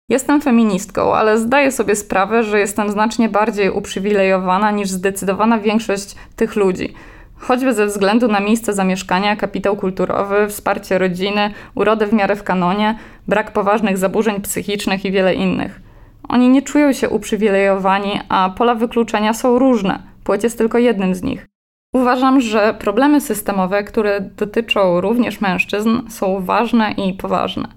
Jestem 0.08 0.40
feministką, 0.40 1.14
ale 1.14 1.38
zdaję 1.38 1.72
sobie 1.72 1.96
sprawę, 1.96 2.42
że 2.42 2.60
jestem 2.60 2.90
znacznie 2.90 3.28
bardziej 3.28 3.70
uprzywilejowana 3.70 4.70
niż 4.70 4.88
zdecydowana 4.88 5.58
większość 5.58 6.14
tych 6.36 6.56
ludzi– 6.56 6.94
choćby 7.44 7.74
ze 7.74 7.86
względu 7.86 8.28
na 8.28 8.40
miejsce 8.40 8.72
zamieszkania, 8.72 9.36
kapitał 9.36 9.76
kulturowy, 9.76 10.48
wsparcie 10.48 10.98
rodziny, 10.98 11.50
urodę 11.74 12.06
w 12.06 12.12
miarę 12.12 12.36
w 12.36 12.42
kanonie, 12.42 12.98
brak 13.28 13.52
poważnych 13.52 13.98
zaburzeń 13.98 14.40
psychicznych 14.40 15.04
i 15.04 15.12
wiele 15.12 15.34
innych. 15.34 15.80
Oni 16.28 16.48
nie 16.48 16.62
czują 16.62 16.92
się 16.92 17.08
uprzywilejowani, 17.08 18.20
a 18.28 18.50
pola 18.56 18.74
wykluczenia 18.74 19.34
są 19.34 19.58
różne. 19.58 20.02
Płeć 20.24 20.44
jest 20.44 20.58
tylko 20.58 20.78
jednym 20.78 21.14
z 21.14 21.22
nich. 21.22 21.46
Uważam, 21.92 22.40
że 22.40 22.74
problemy 22.78 23.20
systemowe, 23.20 23.84
które 23.84 24.20
dotyczą 24.20 25.00
również 25.00 25.40
mężczyzn, 25.40 25.90
są 26.08 26.40
ważne 26.40 26.92
i 26.92 27.14
poważne. 27.14 27.68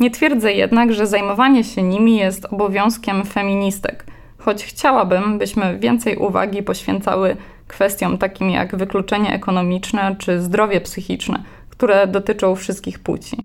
Nie 0.00 0.10
twierdzę 0.10 0.52
jednak, 0.52 0.92
że 0.92 1.06
zajmowanie 1.06 1.64
się 1.64 1.82
nimi 1.82 2.16
jest 2.16 2.44
obowiązkiem 2.44 3.24
feministek, 3.24 4.04
choć 4.38 4.64
chciałabym, 4.64 5.38
byśmy 5.38 5.78
więcej 5.78 6.16
uwagi 6.16 6.62
poświęcały 6.62 7.36
kwestiom 7.72 8.18
takim 8.18 8.50
jak 8.50 8.76
wykluczenie 8.76 9.34
ekonomiczne 9.34 10.16
czy 10.18 10.40
zdrowie 10.40 10.80
psychiczne, 10.80 11.42
które 11.70 12.06
dotyczą 12.06 12.54
wszystkich 12.54 12.98
płci. 12.98 13.36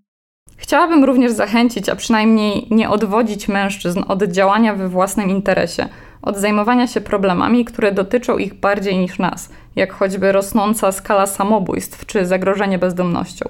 Chciałabym 0.58 1.04
również 1.04 1.32
zachęcić, 1.32 1.90
a 1.90 1.96
przynajmniej 1.96 2.68
nie 2.72 2.90
odwodzić 2.90 3.48
mężczyzn 3.48 4.04
od 4.08 4.24
działania 4.24 4.76
we 4.76 4.90
własnym 4.90 5.30
interesie, 5.30 5.90
od 6.22 6.38
zajmowania 6.38 6.88
się 6.88 7.02
problemami, 7.02 7.66
które 7.66 7.92
dotyczą 7.92 8.38
ich 8.38 8.54
bardziej 8.54 8.98
niż 8.98 9.20
nas, 9.20 9.50
jak 9.76 9.94
choćby 9.94 10.32
rosnąca 10.32 10.92
skala 10.92 11.26
samobójstw 11.26 12.06
czy 12.06 12.26
zagrożenie 12.26 12.80
bezdomnością. 12.80 13.50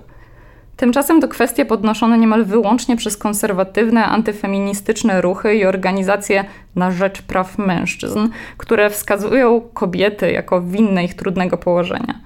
Tymczasem 0.78 1.22
to 1.22 1.28
kwestie 1.28 1.66
podnoszone 1.66 2.18
niemal 2.18 2.46
wyłącznie 2.46 2.98
przez 2.98 3.18
konserwatywne, 3.18 4.06
antyfeministyczne 4.06 5.22
ruchy 5.22 5.56
i 5.56 5.66
organizacje 5.66 6.46
na 6.76 6.92
rzecz 6.92 7.22
praw 7.22 7.58
mężczyzn, 7.58 8.30
które 8.58 8.90
wskazują 8.90 9.62
kobiety 9.74 10.32
jako 10.32 10.62
winne 10.62 11.04
ich 11.04 11.14
trudnego 11.14 11.58
położenia. 11.58 12.20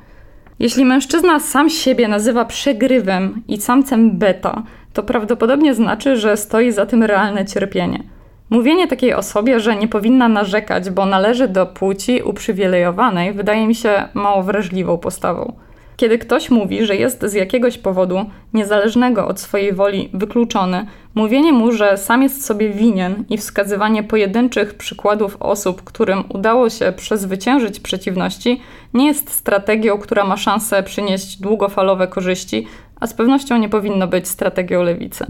Jeśli 0.59 0.85
mężczyzna 0.85 1.39
sam 1.39 1.69
siebie 1.69 2.07
nazywa 2.07 2.45
przegrywem 2.45 3.43
i 3.47 3.61
samcem 3.61 4.17
beta, 4.17 4.63
to 4.93 5.03
prawdopodobnie 5.03 5.73
znaczy, 5.73 6.17
że 6.17 6.37
stoi 6.37 6.71
za 6.71 6.85
tym 6.85 7.03
realne 7.03 7.45
cierpienie. 7.45 8.03
Mówienie 8.49 8.87
takiej 8.87 9.13
osobie, 9.13 9.59
że 9.59 9.75
nie 9.75 9.87
powinna 9.87 10.29
narzekać, 10.29 10.89
bo 10.89 11.05
należy 11.05 11.47
do 11.47 11.65
płci 11.65 12.21
uprzywilejowanej, 12.21 13.33
wydaje 13.33 13.67
mi 13.67 13.75
się 13.75 14.03
mało 14.13 14.43
wrażliwą 14.43 14.97
postawą. 14.97 15.53
Kiedy 16.01 16.17
ktoś 16.17 16.49
mówi, 16.49 16.85
że 16.85 16.95
jest 16.95 17.23
z 17.25 17.33
jakiegoś 17.33 17.77
powodu 17.77 18.25
niezależnego 18.53 19.27
od 19.27 19.39
swojej 19.39 19.73
woli 19.73 20.09
wykluczony, 20.13 20.85
mówienie 21.15 21.53
mu, 21.53 21.71
że 21.71 21.97
sam 21.97 22.23
jest 22.23 22.45
sobie 22.45 22.69
winien 22.69 23.23
i 23.29 23.37
wskazywanie 23.37 24.03
pojedynczych 24.03 24.73
przykładów 24.73 25.37
osób, 25.39 25.83
którym 25.83 26.23
udało 26.29 26.69
się 26.69 26.93
przezwyciężyć 26.97 27.79
przeciwności, 27.79 28.61
nie 28.93 29.07
jest 29.07 29.31
strategią, 29.31 29.97
która 29.97 30.23
ma 30.23 30.37
szansę 30.37 30.83
przynieść 30.83 31.41
długofalowe 31.41 32.07
korzyści, 32.07 32.67
a 33.01 33.07
z 33.07 33.13
pewnością 33.13 33.57
nie 33.57 33.69
powinno 33.69 34.07
być 34.07 34.27
strategią 34.27 34.83
lewicy. 34.83 35.25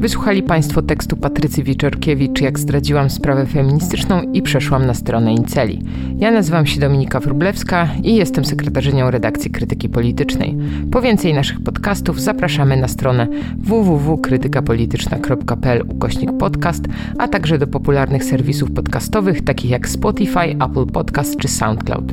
Wysłuchali 0.00 0.42
Państwo 0.42 0.82
tekstu 0.82 1.16
Patrycji 1.16 1.64
Wiczorkiewicz, 1.64 2.40
jak 2.40 2.58
zdradziłam 2.58 3.10
sprawę 3.10 3.46
feministyczną 3.46 4.22
i 4.32 4.42
przeszłam 4.42 4.86
na 4.86 4.94
stronę 4.94 5.32
Inceli. 5.32 5.82
Ja 6.18 6.30
nazywam 6.30 6.66
się 6.66 6.80
Dominika 6.80 7.20
Wrublewska 7.20 7.88
i 8.02 8.16
jestem 8.16 8.44
sekretarzynią 8.44 9.10
redakcji 9.10 9.50
Krytyki 9.50 9.88
Politycznej. 9.88 10.56
Po 10.92 11.02
więcej 11.02 11.34
naszych 11.34 11.62
podcastów 11.62 12.20
zapraszamy 12.20 12.76
na 12.76 12.88
stronę 12.88 13.28
www.krytykapolityczna.pl 13.58 15.82
ukośnik 15.88 16.30
podcast, 16.38 16.84
a 17.18 17.28
także 17.28 17.58
do 17.58 17.66
popularnych 17.66 18.24
serwisów 18.24 18.72
podcastowych 18.72 19.44
takich 19.44 19.70
jak 19.70 19.88
Spotify, 19.88 20.40
Apple 20.40 20.86
Podcast 20.86 21.36
czy 21.36 21.48
SoundCloud. 21.48 22.12